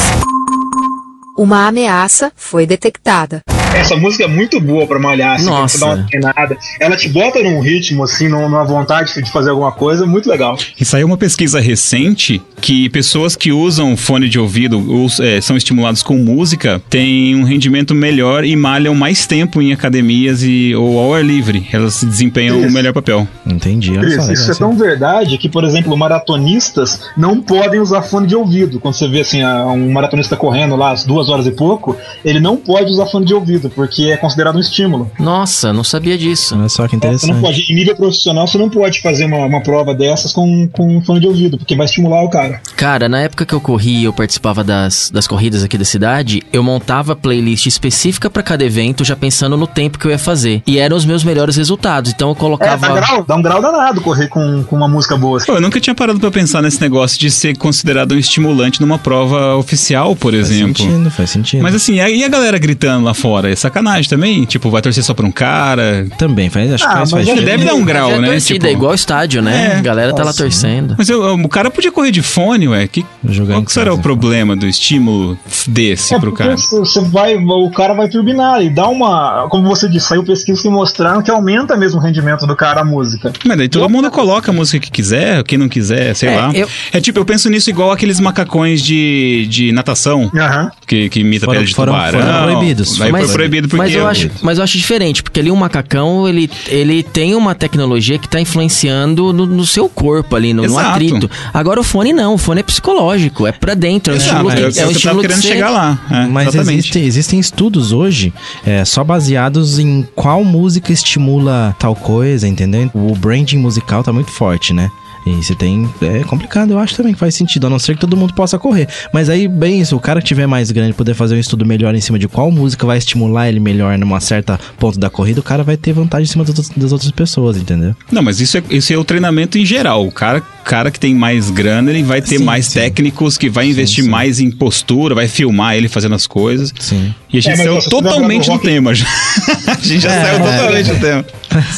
[1.39, 3.39] Uma ameaça foi detectada.
[3.73, 5.77] Essa música é muito boa pra malhar, assim, Nossa.
[5.77, 6.57] pra dar uma treinada.
[6.81, 10.57] Ela te bota num ritmo, assim, num- numa vontade de fazer alguma coisa, muito legal.
[10.77, 15.55] E saiu uma pesquisa recente que pessoas que usam fone de ouvido ou é, são
[15.55, 20.99] estimulados com música têm um rendimento melhor e malham mais tempo em academias e, ou
[20.99, 21.65] ao ar livre.
[21.71, 22.73] Elas se desempenham o Isso.
[22.73, 23.25] melhor papel.
[23.45, 23.93] Entendi.
[24.03, 28.79] Isso, isso é tão verdade que, por exemplo, maratonistas não podem usar fone de ouvido.
[28.79, 32.57] Quando você vê assim, um maratonista correndo lá às duas horas e pouco, ele não
[32.57, 35.09] pode usar fone de ouvido, porque é considerado um estímulo.
[35.19, 36.55] Nossa, não sabia disso.
[36.57, 37.41] Olha só que Você não interessante.
[37.41, 41.19] pode, em nível profissional, você não pode fazer uma, uma prova dessas com, com fone
[41.19, 42.61] de ouvido, porque vai estimular o cara.
[42.75, 46.63] Cara, na época que eu corri, eu participava das, das corridas aqui da cidade, eu
[46.63, 50.61] montava playlist específica pra cada evento, já pensando no tempo que eu ia fazer.
[50.65, 52.11] E eram os meus melhores resultados.
[52.11, 52.87] Então eu É, colocava.
[52.87, 55.39] dá, grau, dá um grau danado correr com, com uma música boa.
[55.45, 58.97] Pô, eu nunca tinha parado pra pensar nesse negócio de ser considerado um estimulante numa
[58.97, 60.83] prova oficial, por Faz exemplo.
[60.83, 61.61] sentido, faz sentido.
[61.61, 63.51] Mas assim, e a galera gritando lá fora?
[63.51, 64.45] É sacanagem também?
[64.45, 66.07] Tipo, vai torcer só pra um cara?
[66.17, 67.43] Também, faz, acho que Ah, faz, mas faz é-.
[67.43, 68.27] Deve dar um grau, é né?
[68.31, 69.73] torcida, Tipo, é igual estádio, né?
[69.73, 69.77] É.
[69.77, 70.95] a galera tá lá torcendo.
[70.97, 72.87] Mas eu- o cara podia correr de fone, ué.
[72.87, 76.55] Que, Jogar qual que será o problema do estímulo desse É pro cara?
[76.57, 79.47] você vai, o cara vai turbinar e dá uma.
[79.49, 82.85] Como você disse, saiu pesquisas que mostraram que aumenta mesmo o rendimento do cara a
[82.85, 83.31] música.
[83.45, 86.51] Mas daí todo mundo coloca a música que quiser, quem não quiser, sei É, lá.
[86.53, 90.71] eu- É tipo, eu penso nisso igual aqueles macacões de, de natação, Aham.
[90.87, 92.19] que, que imita Foram- pele de foram- tubarão.
[92.21, 92.97] foram proibidos.
[92.97, 93.77] Mas- foi proibido porque...
[93.83, 97.53] Mas eu, acho, mas eu acho diferente, porque ali um macacão, ele, ele tem uma
[97.55, 101.29] tecnologia que tá influenciando no, no seu corpo ali, no, no atrito.
[101.53, 104.51] Agora o fone não, o fone é psicológico, é pra dentro, é um Exato, estímulo,
[104.51, 105.99] é, o é um que querendo você- chegar lá.
[106.11, 106.79] é, Mas exatamente.
[106.79, 108.33] existe- existem estudos hoje
[108.65, 112.89] é, só baseados em qual música estimula tal coisa, entendeu?
[112.93, 114.89] O branding musical tá muito forte, né?
[115.29, 115.89] E tem.
[116.01, 118.57] É complicado, eu acho também que faz sentido, a não ser que todo mundo possa
[118.57, 118.87] correr.
[119.13, 121.93] Mas aí, bem isso, o cara que tiver mais grande poder fazer um estudo melhor
[121.93, 125.43] em cima de qual música vai estimular ele melhor numa certa ponto da corrida, o
[125.43, 127.95] cara vai ter vantagem em cima das, outras- das outras pessoas, entendeu?
[128.11, 130.05] Não, mas isso é, isso é o treinamento em geral.
[130.07, 132.79] O cara, cara que tem mais grana, ele vai ter Sim, mais sim.
[132.79, 134.09] técnicos, que vai investir sim.
[134.09, 136.71] mais em postura, vai filmar ele fazendo as coisas.
[136.79, 137.11] Sim.
[137.33, 139.05] E a gente É, mas saiu lembrar totalmente do do Rock- tema já.
[139.67, 140.57] a gente já É, saiu é.
[140.57, 141.25] totalmente do tema.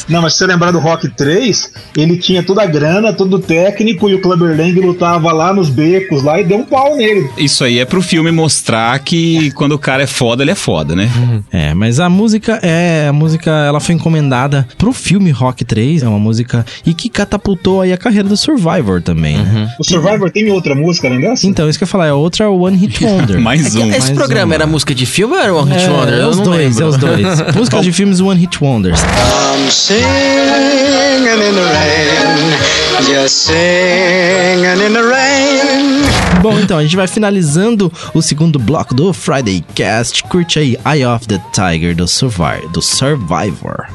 [0.08, 3.38] Não, mas se você lembrar do Rock 3, ele tinha toda a grana, todo o
[3.38, 7.30] técnico e o Clubber Lang lutava lá nos becos lá e deu um pau nele.
[7.38, 10.94] Isso aí é pro filme mostrar que quando o cara é foda, ele é foda,
[10.94, 11.10] né?
[11.50, 13.06] É, mas a música é.
[13.08, 16.02] A música ela foi encomendada pro filme Rock 3.
[16.02, 18.36] É uma música e que catapultou aí a carreira do
[18.82, 19.68] Survivor também, né?
[19.78, 21.46] O Survivor tem outra música, além dessa?
[21.46, 23.40] Então, isso que eu ia falar, é outra One Hit Wonder.
[23.40, 23.88] Mais um.
[23.90, 24.54] Esse Mais programa uma.
[24.54, 26.14] era música de filme ou era One Hit É, Wonder?
[26.14, 26.82] é Eu os não dois, lembro.
[26.84, 27.40] é os dois.
[27.56, 29.00] Músicas de filmes One Hit Wonders.
[29.00, 36.02] I'm singing in the rain, just singing in the rain.
[36.42, 40.24] Bom, então, a gente vai finalizando o segundo bloco do Friday Cast.
[40.24, 42.68] Curte aí Eye of the Tiger do, Survivor.
[42.72, 43.86] do Survivor.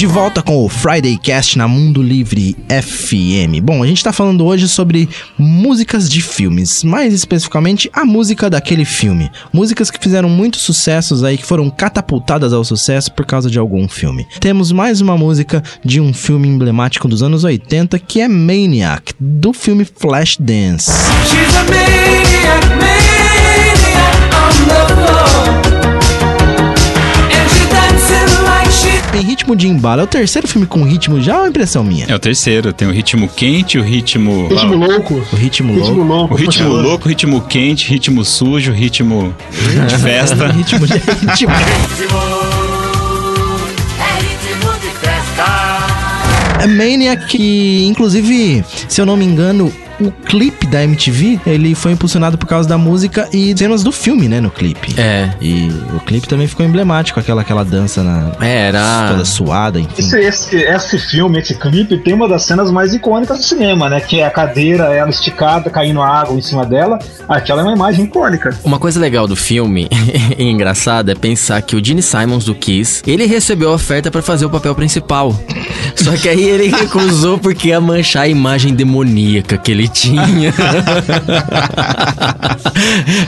[0.00, 3.60] De volta com o Friday Cast na Mundo Livre FM.
[3.62, 8.86] Bom, a gente tá falando hoje sobre músicas de filmes, mais especificamente a música daquele
[8.86, 9.30] filme.
[9.52, 13.86] Músicas que fizeram muitos sucessos aí, que foram catapultadas ao sucesso por causa de algum
[13.86, 14.26] filme.
[14.40, 19.52] Temos mais uma música de um filme emblemático dos anos 80 que é Maniac, do
[19.52, 20.90] filme Flashdance.
[21.28, 22.99] She's a maniac, maniac
[29.20, 31.48] like she Em ritmo de embalo, é o terceiro filme com ritmo já ou é
[31.48, 32.06] impressão minha?
[32.08, 32.72] É o terceiro.
[32.72, 34.48] Tem o ritmo quente, o ritmo.
[34.48, 35.14] Ritmo louco.
[35.32, 36.02] O ritmo Ritmo louco.
[36.02, 36.34] louco.
[36.34, 36.82] O ritmo puxador.
[36.82, 39.34] louco, ritmo quente, ritmo sujo, ritmo
[39.88, 40.46] de festa.
[40.48, 40.94] ritmo de
[41.26, 41.52] ritmo.
[46.62, 51.92] É Maniac, que inclusive, se eu não me engano, o clipe da MTV, ele foi
[51.92, 54.94] impulsionado por causa da música e cenas do filme, né, no clipe.
[54.98, 55.30] É.
[55.40, 59.08] E o clipe também ficou emblemático, aquela, aquela dança na, É, era.
[59.10, 59.94] toda suada, enfim.
[59.98, 64.00] Esse, esse, esse filme, esse clipe, tem uma das cenas mais icônicas do cinema, né?
[64.00, 66.98] Que é a cadeira, ela esticada, caindo água em cima dela.
[67.28, 68.56] Aquela é uma imagem icônica.
[68.64, 69.88] Uma coisa legal do filme
[70.38, 74.22] e engraçada é pensar que o Gene Simons do Kiss, ele recebeu a oferta pra
[74.22, 75.34] fazer o papel principal.
[75.94, 80.54] Só que aí ele recusou porque ia manchar a imagem demoníaca que ele tinha.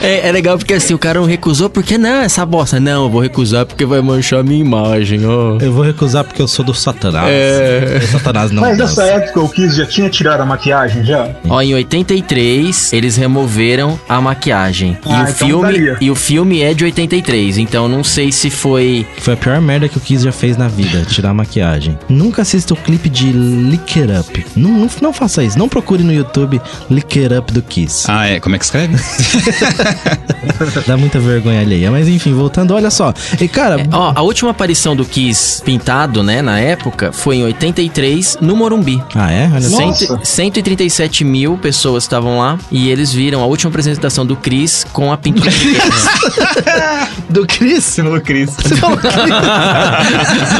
[0.01, 2.79] é, é legal porque assim, o cara não recusou porque não, essa bosta.
[2.79, 5.57] Não, eu vou recusar porque vai manchar a minha imagem, ó.
[5.59, 7.27] Eu vou recusar porque eu sou do Satanás.
[7.29, 7.99] É.
[8.11, 11.29] Satanás não Mas nessa época o Kiss já tinha tirado a maquiagem já?
[11.47, 14.97] Ó, em 83, eles removeram a maquiagem.
[15.05, 15.97] Ah, e, o então filme, daria.
[15.99, 19.05] e o filme é de 83, então não sei se foi.
[19.19, 21.97] Foi a pior merda que o Kiss já fez na vida, tirar a maquiagem.
[22.09, 24.45] Nunca assista o clipe de Lick It Up.
[24.55, 25.57] Não, não, não faça isso.
[25.57, 26.52] Não procure no YouTube
[26.89, 28.05] Lick It Up do Kiss.
[28.09, 28.39] Ah, é?
[28.39, 28.95] Como é que escreve?
[30.87, 31.91] Dá muita vergonha alheia.
[31.91, 33.13] Mas enfim, voltando, olha só.
[33.39, 37.43] E cara, É, Ó, a última aparição do Kiss pintado, né, na época, foi em
[37.43, 39.01] 83, no Morumbi.
[39.15, 39.49] ah é?
[39.53, 39.79] Olha só.
[39.81, 40.05] Nossa.
[40.05, 45.11] Cento- 137 mil pessoas estavam lá e eles viram a última apresentação do Chris com
[45.11, 45.51] a pintura.
[47.29, 47.83] Do Chris?
[47.83, 48.49] Você falou Cris.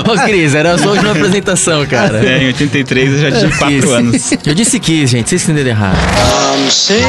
[0.07, 2.23] Ô, Chris, era a sua última apresentação, cara.
[2.25, 3.93] É, em 83 eu já tinha 4 Kiss.
[3.93, 4.31] anos.
[4.45, 5.82] Eu disse Kiss, gente, vocês entenderam errado.
[5.85, 7.03] I'm singing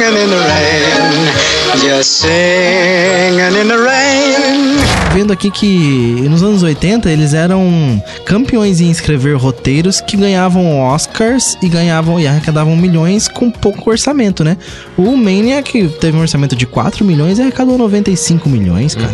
[0.00, 4.78] in the rain, just singing in the rain.
[5.12, 11.56] Vendo aqui que nos anos 80 eles eram campeões em escrever roteiros que ganhavam Oscars
[11.62, 14.56] e ganhavam e arrecadavam milhões com pouco orçamento, né?
[14.96, 19.10] O Maniac teve um orçamento de 4 milhões e arrecadou 95 milhões, cara.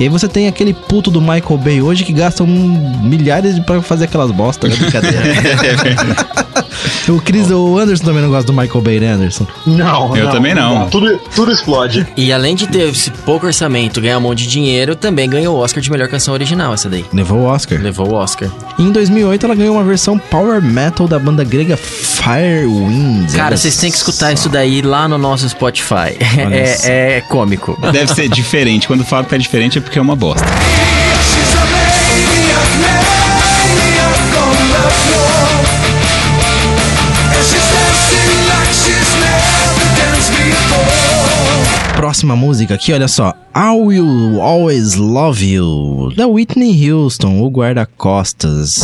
[0.00, 3.60] E aí você tem aquele puto do Michael Bay hoje que gasta um, milhares de-
[3.60, 4.76] pra fazer aquelas bostas, né?
[4.76, 5.22] Brincadeira.
[7.08, 9.46] o Chris, o Anderson também não gosta do Michael Bay, né, Anderson?
[9.66, 10.88] Não, Eu também não.
[10.88, 12.06] Tudo, tudo explode.
[12.16, 15.60] E além de ter esse pouco orçamento, ganhar um monte de dinheiro, também ganhou o
[15.60, 17.04] Oscar de melhor canção original, essa daí.
[17.12, 17.80] Levou o Oscar.
[17.80, 18.48] Levou o Oscar.
[18.78, 23.32] E em 2008 ela ganhou uma versão power metal da banda grega Firewind.
[23.34, 24.32] Cara, vocês têm que escutar só.
[24.32, 26.16] isso daí lá no nosso Spotify.
[26.52, 27.78] É, é cômico.
[27.92, 28.86] Deve ser diferente.
[28.86, 30.44] Quando falo que é diferente é porque é uma bosta.
[42.02, 43.32] Próxima música aqui, olha só.
[43.54, 48.80] I Will Always Love You, da Whitney Houston, o guarda-costas.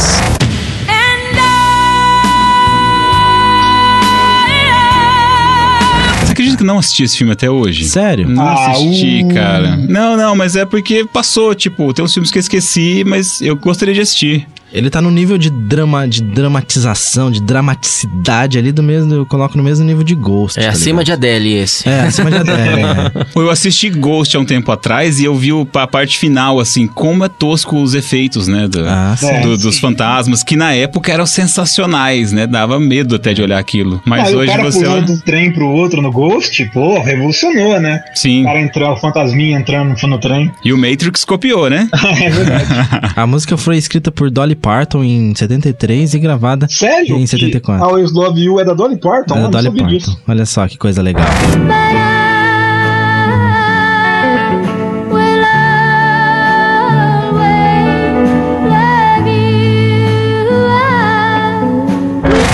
[6.24, 7.84] Você acredita que não assisti esse filme até hoje?
[7.88, 8.28] Sério?
[8.28, 9.34] Não Ah, assisti, uh.
[9.34, 9.76] cara.
[9.76, 13.56] Não, não, mas é porque passou, tipo, tem uns filmes que eu esqueci, mas eu
[13.56, 14.46] gostaria de assistir.
[14.72, 19.56] Ele tá no nível de drama, de dramatização, de dramaticidade ali do mesmo, eu coloco
[19.56, 20.58] no mesmo nível de Ghost.
[20.58, 21.04] É tá acima ligado?
[21.06, 21.88] de Adele esse.
[21.88, 22.82] É, acima de Adele.
[22.82, 23.26] é.
[23.38, 26.86] Eu assisti Ghost há um tempo atrás e eu vi o- a parte final, assim,
[26.86, 28.66] como é tosco os efeitos, né?
[28.68, 29.40] do- Ah, sim.
[29.40, 32.46] Do- dos fantasmas, que na época eram sensacionais, né?
[32.46, 34.02] Dava medo até de olhar aquilo.
[34.04, 38.02] Mas o hoje cara você um trem pro outro no Ghost, pô, revolucionou, né?
[38.14, 38.42] Sim.
[38.42, 40.50] O cara entrar, o fantasminha entrando no, no trem.
[40.64, 41.88] E o Matrix copiou, né?
[42.20, 42.64] é verdade.
[43.16, 47.16] A música foi escrita por Dolly Parton em 73 e gravada Sério?
[47.16, 47.84] em Que 74.
[47.84, 49.36] Always Love You é da Dolly Parton?
[49.36, 49.86] É da Dolly Parton.
[49.86, 50.22] disso.
[50.28, 51.26] Olha só que coisa legal.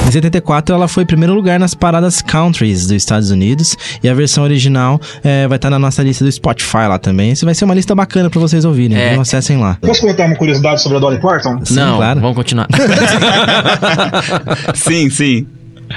[0.06, 4.14] Em 74, ela foi em primeiro lugar nas paradas countries dos Estados Unidos e a
[4.14, 7.32] versão original é, vai estar na nossa lista do Spotify lá também.
[7.32, 8.96] Isso vai ser uma lista bacana pra vocês ouvirem.
[8.96, 9.10] É.
[9.10, 9.76] Então acessem lá.
[9.80, 11.64] Posso contar uma curiosidade sobre a Dolly Parton?
[11.64, 12.20] Sim, não, claro.
[12.20, 12.68] vamos continuar.
[14.74, 15.46] sim, sim.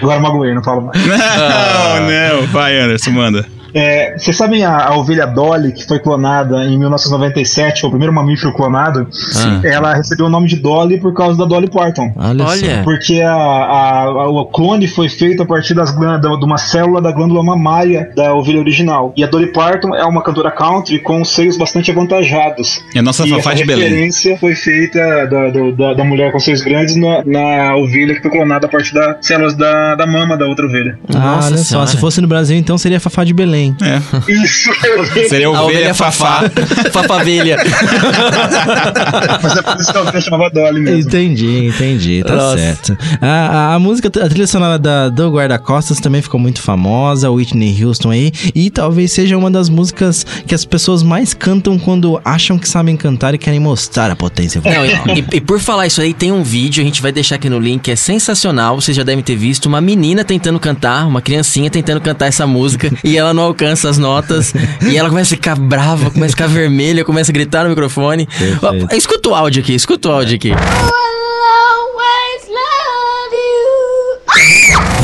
[0.02, 0.98] Agora magoei, não falo mais.
[1.08, 2.48] Não, não.
[2.48, 3.46] Vai, Anderson, manda.
[3.78, 8.14] É, vocês sabem a, a ovelha Dolly, que foi clonada em 1997, foi o primeiro
[8.14, 9.08] mamífero clonado?
[9.12, 9.62] Sim.
[9.64, 12.12] Ela recebeu o nome de Dolly por causa da Dolly Parton.
[12.16, 12.82] Olha, Olha.
[12.84, 17.02] Porque a, a- a- o clone foi feito a partir das da- de uma célula
[17.02, 19.14] da glândula mamária da ovelha original.
[19.16, 22.84] E a Dolly Parton é uma cantora country com seios bastante avantajados.
[22.96, 23.84] É a nossa e Fafá de Belém.
[23.90, 28.32] referência foi feita da, da, da mulher com seios grandes na, na ovelha que foi
[28.32, 30.98] clonada a partir das células da, da mama da outra ovelha.
[31.14, 31.86] Ah, Nossa olha só.
[31.86, 33.67] Se fosse no Brasil, então seria Fafá de Belém.
[33.82, 34.32] É.
[34.32, 34.70] Isso!
[35.30, 36.44] Seria A ovelha, Fafá.
[36.92, 37.58] Fafavelha.
[39.44, 41.02] Mas é por isso que a ovelha chamava Dolly mesmo.
[41.10, 42.58] Entendi, entendi, tá Nossa.
[42.58, 42.98] certo.
[43.22, 47.84] A, a, a música, a trilha sonora da, do Guarda-Costas também ficou muito famosa, Whitney
[47.84, 52.58] Houston aí, e talvez seja uma das músicas que as pessoas mais cantam quando acham
[52.58, 55.16] que sabem cantar e querem mostrar a potência Não, vocal.
[55.16, 57.50] e, e- e por falar isso aí, tem um vídeo, a gente vai deixar aqui
[57.50, 61.70] no link, é sensacional, vocês já devem ter visto, uma menina tentando cantar, uma criancinha
[61.70, 64.54] tentando cantar essa música, e ela não alcança as notas,
[64.90, 68.28] e ela começa a ficar brava, começa a ficar vermelha, começa a gritar no microfone.
[68.62, 70.52] Ó, Escuta o áudio aqui, escuta o áudio aqui.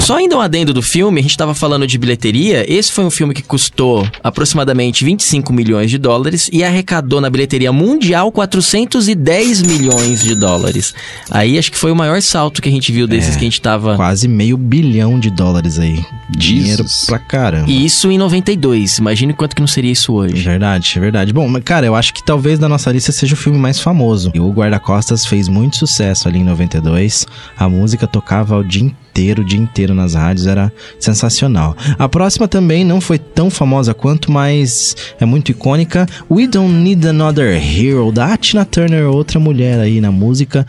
[0.03, 2.65] Só ainda um adendo do filme, a gente tava falando de bilheteria.
[2.69, 7.71] Esse foi um filme que custou aproximadamente 25 milhões de dólares e arrecadou na bilheteria
[7.71, 10.93] mundial 410 milhões de dólares.
[11.31, 13.47] Aí acho que foi o maior salto que a gente viu desses É, que a
[13.47, 13.95] gente tava.
[13.95, 16.03] Quase meio bilhão de dólares aí.
[16.29, 17.05] Dinheiro Jesus.
[17.05, 17.69] pra caramba.
[17.71, 18.97] E isso em 92.
[18.97, 20.43] Imagine quanto que não seria isso hoje.
[20.43, 21.31] Verdade, é verdade.
[21.31, 24.31] Bom, cara, eu acho que talvez da nossa lista seja o filme mais famoso.
[24.33, 27.25] E o Guarda-Costas fez muito sucesso ali em 92.
[27.57, 29.02] A música tocava o dia inteiro,
[29.41, 31.75] o dia inteiro nas rádios, era sensacional.
[31.97, 36.07] A próxima também não foi tão famosa quanto, mas é muito icônica.
[36.29, 40.65] We Don't Need Another Hero, da Tina Turner, outra mulher aí na música.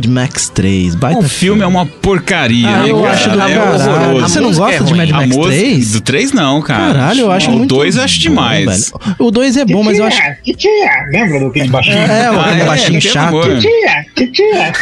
[0.00, 3.12] Mad Max 3, baita O filme é uma porcaria, Ah, né, eu cara?
[3.12, 4.20] acho do é horroroso.
[4.28, 4.94] Você não música gosta é de.
[4.94, 5.92] Mad A Max música 3?
[5.92, 6.92] do 3 não, cara.
[6.94, 8.90] Caralho, eu acho o muito O 2 eu acho bom, demais.
[8.90, 9.16] velho.
[9.18, 10.20] O 2 é bom, mas eu acho.
[10.44, 10.70] Titia,
[11.10, 11.96] lembra daquele baixinho?
[11.98, 13.40] É, o Ah, é, baixinho chato.
[13.56, 14.72] Titia, titia.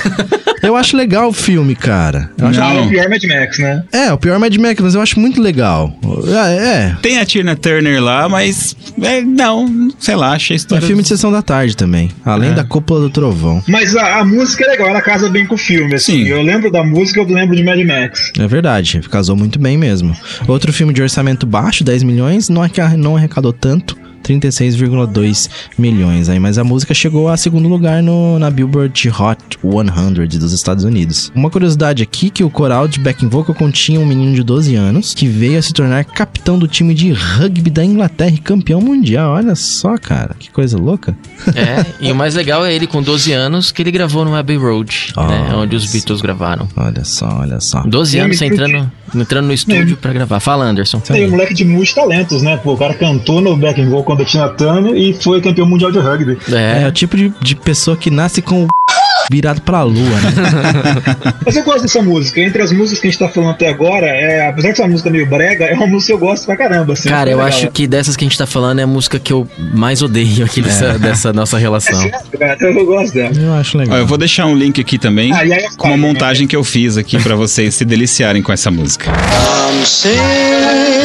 [0.63, 2.31] Eu acho legal o filme, cara.
[2.39, 2.87] Eu acho- Ah, é Não.
[2.87, 3.83] o pior Mad Max, né?
[3.93, 5.93] É, o pior é Mad Max, mas eu acho muito legal.
[6.27, 6.97] É, é.
[7.03, 10.87] Tem a Tina Turner lá, mas é, não, sei lá, achei a É história.
[10.87, 12.11] filme de sessão da tarde também.
[12.25, 12.55] Além É.
[12.55, 13.63] da cúpula do trovão.
[13.69, 15.95] Mas a, a música é legal, ela casa bem com o filme.
[15.95, 16.25] Assim.
[16.25, 16.29] Sim.
[16.29, 18.31] Eu lembro da música, eu lembro de Mad Max.
[18.39, 20.15] É verdade, casou muito bem mesmo.
[20.47, 22.61] Outro filme de orçamento baixo, 10 milhões, não,
[22.99, 23.97] não arrecadou tanto.
[24.23, 30.39] 36,2 milhões aí, mas a música chegou a segundo lugar no, na Billboard Hot 100
[30.39, 31.33] dos Estados Unidos.
[31.35, 35.15] Uma curiosidade aqui que o coral de backing vocal continha um menino de 12 anos
[35.15, 39.33] que veio a se tornar capitão do time de rugby da Inglaterra e campeão mundial.
[39.33, 41.17] Olha só, cara, que coisa louca.
[41.55, 44.57] É, e o mais legal é ele com 12 anos que ele gravou no Abbey
[44.57, 45.57] Road, né, Nossa.
[45.57, 46.69] onde os Beatles gravaram.
[46.77, 47.83] Olha só, olha só.
[47.83, 50.41] 12 Eu anos entrando, entrando no estúdio pra gravar.
[50.41, 51.01] Fala, Anderson.
[51.01, 52.57] Tem um moleque de muitos talentos, né?
[52.57, 55.91] Pô, o cara cantou no Back and Roll quando tinha Turner e foi campeão mundial
[55.91, 56.39] de rugby.
[56.53, 58.69] É, É, o tipo de, de pessoa que nasce com o
[59.31, 60.33] virado pra lua, né?
[61.45, 62.41] Mas eu gosto dessa música.
[62.41, 64.89] Entre as músicas que a gente tá falando até agora, é, apesar de ser uma
[64.89, 66.93] música meio brega, é uma música que eu gosto pra caramba.
[66.95, 67.49] Assim, Cara, é eu legal.
[67.53, 70.45] acho que dessas que a gente tá falando é a música que eu mais odeio
[70.45, 72.01] aqui dessa, dessa nossa É relação.
[72.01, 73.33] sério, cara, eu gosto dela.
[73.39, 73.99] Eu acho Ó, legal.
[73.99, 76.03] eu vou deixar um link aqui também Ah, aí, com uma né?
[76.03, 79.11] montagem que eu fiz aqui pra vocês se deliciarem com essa música.
[79.11, 79.85] I'm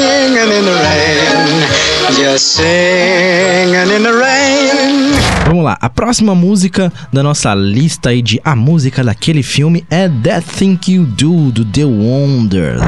[0.04, 1.64] singing in the rain,
[2.12, 5.14] just singing in the rain.
[5.48, 10.10] Vamos lá, a próxima música da nossa lista aí de a música daquele filme é
[10.10, 12.82] That Thing You Do, do The Wonders.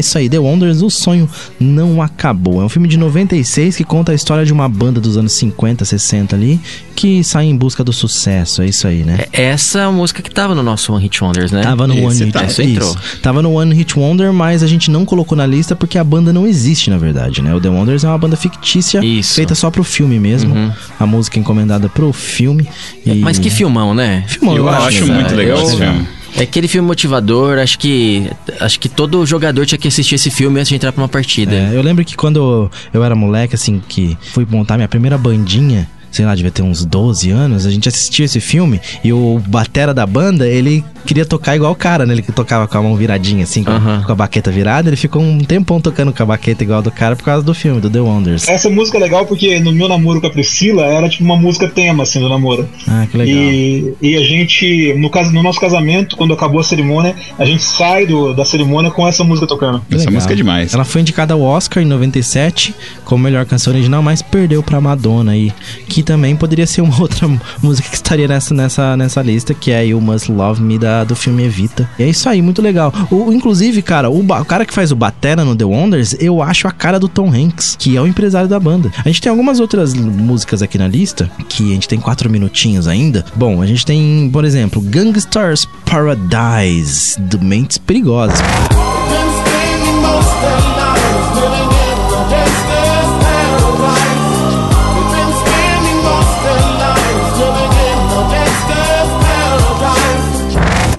[0.00, 1.28] Isso aí, The Wonders, o sonho
[1.58, 2.60] não acabou.
[2.60, 5.84] É um filme de 96 que conta a história de uma banda dos anos 50,
[5.84, 6.60] 60 ali,
[6.96, 8.62] que sai em busca do sucesso.
[8.62, 9.20] É isso aí, né?
[9.32, 11.62] É essa música que tava no nosso One Hit Wonders, né?
[11.62, 12.44] Tava no Esse One Hit tá.
[12.44, 12.96] Esse entrou.
[13.22, 16.32] Tava no One Hit Wonder, mas a gente não colocou na lista porque a banda
[16.32, 17.54] não existe, na verdade, né?
[17.54, 19.34] O The Wonders é uma banda fictícia, Isso.
[19.34, 20.54] feita só pro filme mesmo.
[20.54, 20.72] Uhum.
[20.98, 22.68] A música encomendada pro filme.
[23.06, 23.14] E...
[23.16, 24.24] Mas que filmão, né?
[24.26, 25.14] Filmão, Eu acho né?
[25.14, 26.06] muito legal eu- esse filme.
[26.36, 30.58] É aquele filme motivador, acho que acho que todo jogador tinha que assistir esse filme
[30.58, 31.54] antes de entrar pra uma partida.
[31.54, 35.88] É, eu lembro que quando eu era moleque, assim, que fui montar minha primeira bandinha,
[36.10, 39.94] sei lá, devia ter uns 12 anos, a gente assistiu esse filme e o batera
[39.94, 42.14] da banda, ele queria tocar igual o cara, né?
[42.14, 43.72] Ele que tocava com a mão viradinha, assim, com,
[44.04, 47.16] com a baqueta virada, ele ficou um tempão tocando com a baqueta igual do cara
[47.16, 48.48] por causa do filme, do The Wonders.
[48.48, 51.68] Essa música é legal porque no meu namoro com a Priscila era tipo uma música
[51.68, 52.68] tema assim do namoro.
[52.86, 53.34] Ah, que legal.
[53.34, 57.62] E, e a gente, no, caso, no nosso casamento, quando acabou a cerimônia, a gente
[57.62, 59.80] sai do, da cerimônia com essa música tocando.
[59.88, 60.14] Que Essa legal.
[60.14, 60.74] música é demais.
[60.74, 65.32] Ela foi indicada ao Oscar em 97 como melhor canção original, mas perdeu pra Madonna
[65.32, 65.52] aí,
[65.88, 67.28] que também poderia ser uma outra
[67.62, 71.16] música que estaria nessa, nessa, nessa lista, que é You Must Love Me da, do
[71.16, 71.88] filme Evita.
[71.98, 72.92] E é isso aí, muito legal.
[73.10, 76.66] O, inclusive, cara, o, o cara que faz o Batera no The Wonders, eu acho
[76.68, 78.90] a cara do Tom Hanks, que é o empresário da banda.
[79.04, 82.86] A gente tem algumas outras músicas aqui na lista, que a gente tem quatro minutinhos
[82.86, 83.24] ainda.
[83.34, 88.38] Bom, a gente tem, por exemplo, Gangsters Paradise, do Mentes Perigosas.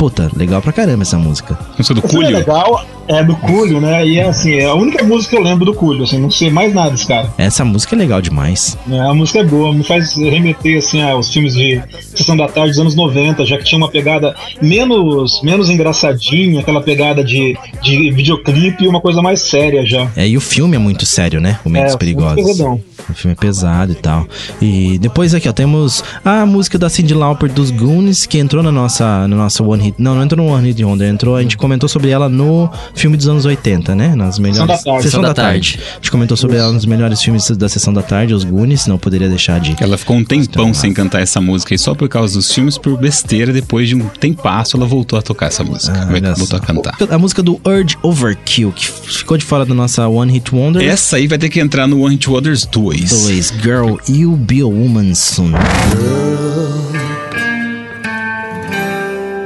[0.01, 1.55] Puta, legal pra caramba essa música.
[1.77, 4.03] Música do Essa é legal, é do Cúlio, né?
[4.03, 6.49] E é assim, é a única música que eu lembro do Cúlio, assim, não sei
[6.49, 7.31] mais nada desse cara.
[7.37, 8.75] Essa música é legal demais.
[8.89, 11.79] É, a música é boa, me faz remeter assim aos filmes de
[12.15, 16.81] Sessão da Tarde dos anos 90, já que tinha uma pegada menos menos engraçadinha, aquela
[16.81, 20.09] pegada de, de videoclipe e uma coisa mais séria já.
[20.15, 21.59] É, e o filme é muito sério, né?
[21.63, 22.59] O Mentes É, Perigosas.
[23.11, 24.27] O filme é pesado e tal.
[24.61, 28.71] E depois aqui, ó, temos a música da Cyndi Lauper dos Goonies, que entrou na
[28.71, 29.95] nossa, no nosso One Hit.
[30.01, 33.17] Não, não entrou no One Hit Wonder, entrou, a gente comentou sobre ela no filme
[33.17, 34.15] dos anos 80, né?
[34.15, 34.67] Nas melhores.
[34.67, 35.03] da Tarde.
[35.03, 35.79] Sessão da tarde.
[35.91, 38.97] A gente comentou sobre ela nos melhores filmes da Sessão da Tarde, os Goonies, não
[38.97, 39.75] poderia deixar de.
[39.79, 42.97] Ela ficou um tempão sem cantar essa música e só por causa dos filmes, por
[42.97, 45.93] besteira, depois de um tempasso, ela voltou a tocar essa música.
[45.97, 46.95] Ah, Vai- olha voltou a cantar.
[47.09, 50.81] A música do Urge Overkill, que ficou de fora da nossa One Hit Wonder.
[50.87, 53.00] Essa aí vai ter que entrar no One Hit Wonders 2.
[53.09, 55.53] Dois, Girl, You'll Be a Woman Soon.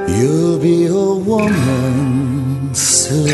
[0.08, 3.34] You'll be a woman soon.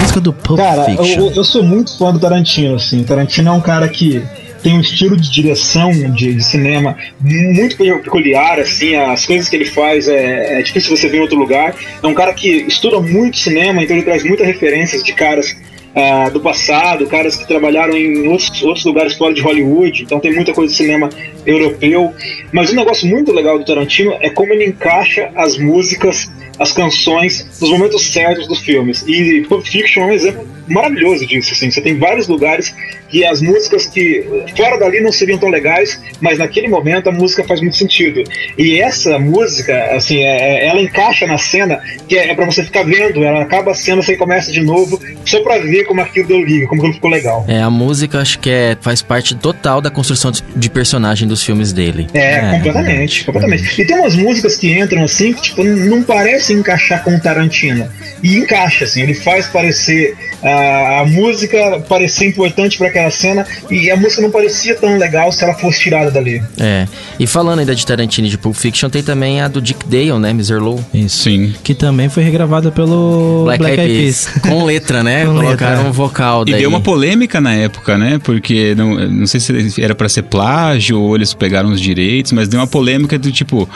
[0.00, 1.20] Música do Pulp Cara, Fiction.
[1.20, 3.00] eu, eu sou muito fã do Tarantino, assim.
[3.00, 4.22] O Tarantino é um cara que
[4.62, 8.94] tem um estilo de direção de, de cinema muito peculiar, assim.
[8.96, 11.74] As coisas que ele faz é, é difícil você ver em outro lugar.
[12.02, 15.54] É um cara que estuda muito cinema, então ele traz muitas referências de caras
[15.94, 20.34] ah, do passado, caras que trabalharam em outros, outros lugares fora de Hollywood, então tem
[20.34, 21.08] muita coisa de cinema
[21.46, 22.12] europeu.
[22.52, 27.46] Mas um negócio muito legal do Tarantino é como ele encaixa as músicas, as canções,
[27.60, 29.04] nos momentos certos dos filmes.
[29.06, 31.52] E Pulp Fiction é um exemplo maravilhoso disso.
[31.52, 31.70] Assim.
[31.70, 32.74] Você tem vários lugares
[33.08, 34.24] que as músicas que
[34.56, 38.24] fora dali não seriam tão legais, mas naquele momento a música faz muito sentido.
[38.58, 42.64] E essa música, assim, é- é- ela encaixa na cena que é, é para você
[42.64, 43.22] ficar vendo.
[43.22, 46.66] Ela acaba a cena, você começa de novo, só pra ver como aquilo deu liga,
[46.66, 47.44] como aquilo ficou legal.
[47.46, 51.72] É, a música acho que é, faz parte total da construção de, personagem dos filmes
[51.72, 52.08] dele.
[52.12, 53.80] É, É, completamente, completamente.
[53.80, 56.02] E tem umas músicas que entram assim que tipo, não
[56.44, 57.88] parecem encaixar com o Tarantino.
[58.22, 60.16] E encaixa, assim, ele faz parecer
[60.48, 65.42] a música parecer importante para aquela cena e a música não parecia tão legal se
[65.42, 66.42] ela fosse tirada dali.
[66.58, 66.86] É.
[67.18, 70.18] E falando ainda de Tarantino e de Pulp Fiction, tem também a do Dick Dale,
[70.18, 70.30] né?
[70.30, 70.54] Mr.
[70.58, 70.84] Low.
[70.92, 71.22] Isso.
[71.24, 71.54] Sim.
[71.62, 74.28] Que também foi regravada pelo Black, Eyed Peas.
[74.42, 75.24] Com letra, né?
[75.26, 75.88] Com Colocaram letra.
[75.88, 76.60] um vocal E daí.
[76.60, 78.20] deu uma polêmica na época, né?
[78.22, 82.48] Porque não, não sei se era pra ser plágio ou eles pegaram os direitos, mas
[82.48, 83.68] deu uma polêmica do tipo.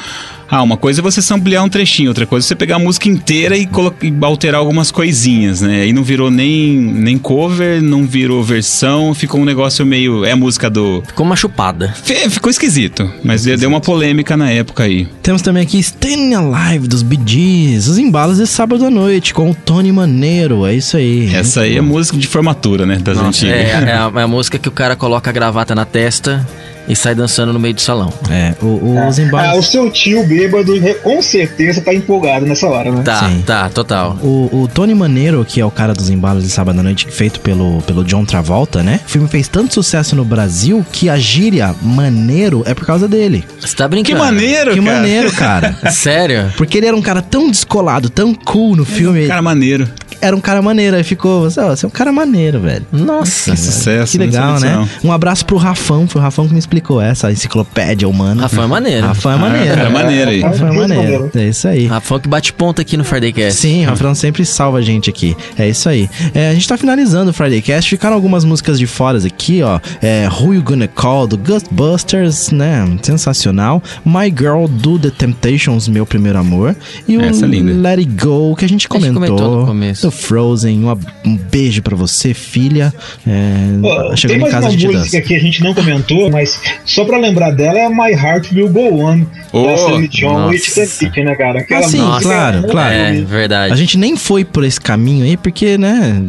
[0.51, 3.07] Ah, uma coisa é você samplear um trechinho, outra coisa é você pegar a música
[3.07, 3.65] inteira e,
[4.03, 5.83] e alterar algumas coisinhas, né?
[5.83, 10.25] Aí não virou nem, nem cover, não virou versão, ficou um negócio meio.
[10.25, 11.03] É a música do.
[11.07, 11.95] Ficou uma chupada.
[12.03, 15.07] Fe- Ficou esquisito, mas deu uma polêmica na época aí.
[15.23, 19.51] Temos também aqui Staying Alive dos Bee Gees, os embalos de sábado à noite com
[19.51, 21.35] o Tony Maneiro, é isso aí.
[21.35, 22.97] Essa aí é música de formatura, né?
[22.97, 23.55] Das Nossa, antigas.
[23.57, 26.47] é, é a, é a música que o cara coloca a gravata na testa
[26.89, 28.13] e sai dançando no meio do salão.
[28.31, 29.67] É, o, os Ah, embalos.
[29.67, 30.73] o seu tio bêbado
[31.03, 33.03] com certeza tá empolgado nessa hora, né?
[33.03, 33.43] Tá, Sim.
[33.47, 34.17] tá, total.
[34.23, 37.41] O, o Tony Maneiro, que é o cara dos embalos de sábado à noite, feito
[37.41, 39.01] pelo, pelo John Travolta, né?
[39.07, 43.45] O filme fez tanto sucesso no Brasil que a gíria maneiro é por causa dele.
[43.61, 44.19] Você tá Que brincando?
[44.19, 44.97] maneiro, que cara.
[44.97, 45.77] maneiro, cara.
[45.93, 46.53] Sério?
[46.57, 49.27] Porque ele era um cara tão descolado, tão cool no filme.
[49.27, 49.89] Cara maneiro.
[50.21, 50.97] Era um cara maneiro.
[50.97, 52.85] Aí ficou, você, ó, você é um cara maneiro, velho.
[52.91, 53.53] Nossa.
[53.53, 54.13] Que sucesso.
[54.13, 54.79] Que legal, né?
[54.83, 58.43] disso, Um abraço pro Rafão, foi o Rafão que me explicou essa enciclopédia humana.
[58.43, 59.07] Rafão é maneiro.
[59.07, 59.41] Rafão é não.
[59.43, 59.73] maneiro.
[59.73, 60.41] Ah, cara maneiro aí.
[60.41, 61.31] Rafão é maneiro.
[61.35, 61.87] É isso aí.
[61.87, 63.61] Rafão que bate ponta aqui no Friday Cast.
[63.61, 65.37] Sim, o Rafão sempre salva a gente aqui.
[65.59, 66.09] É isso aí.
[66.35, 67.89] É, a gente tá finalizando o Friday Cast.
[67.91, 69.81] Ficaram algumas músicas de fora aqui, ó.
[70.03, 72.87] É, Who You Gonna Call, do Ghostbusters, né?
[73.03, 73.83] Sensacional.
[74.05, 76.77] My Girl, do The Temptations, Meu Primeiro Amor.
[77.07, 77.73] E o Essa é linda.
[77.73, 79.15] Let It Go, que a gente A gente comentou.
[79.37, 80.03] comentou no começo.
[80.03, 80.83] Do Frozen.
[80.85, 82.93] Uma- um beijo pra você, filha.
[83.27, 85.21] É, Pô, chegando tem em casa uma a gente música dança.
[85.23, 89.03] que a gente não comentou, mas só pra lembrar dela é My Heart Will Go
[89.05, 90.57] On, Oh, da Celine Dion nossa.
[90.57, 91.61] e Titanic, né, cara?
[91.61, 92.95] Aquela Ah, sim, música claro, é claro.
[92.95, 93.73] É, verdade.
[93.73, 96.21] A gente nem foi por esse caminho aí, porque, né?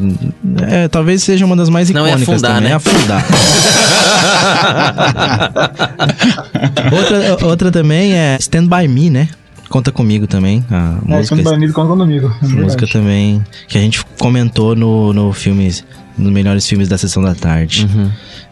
[0.70, 2.70] é, talvez seja uma das mais Não, é icônicas afundar, também.
[2.70, 2.72] né?
[2.72, 3.26] É afundar.
[6.92, 9.28] outra, outra também é Stand By Me, né?
[9.70, 10.66] Conta comigo também.
[10.72, 12.36] A É, música, quando banido, conta comigo.
[12.42, 13.44] É música também.
[13.68, 15.84] Que a gente comentou no, no filmes.
[16.18, 17.88] Nos melhores filmes da sessão da tarde.
[17.96, 18.10] Uhum.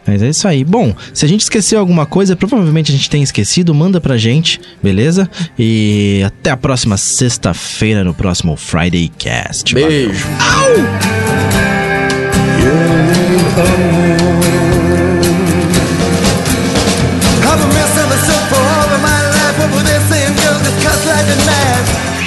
[0.08, 0.64] Mas é isso aí.
[0.64, 4.58] Bom, se a gente esqueceu alguma coisa, provavelmente a gente tem esquecido, manda pra gente,
[4.82, 5.28] beleza?
[5.58, 9.74] E até a próxima sexta-feira no próximo Friday Cast.
[9.74, 10.26] Beijo.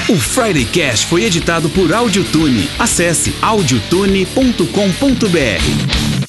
[0.08, 2.70] O Friday Cast foi editado por Audiotune.
[2.78, 6.21] Acesse audiotune.com.br.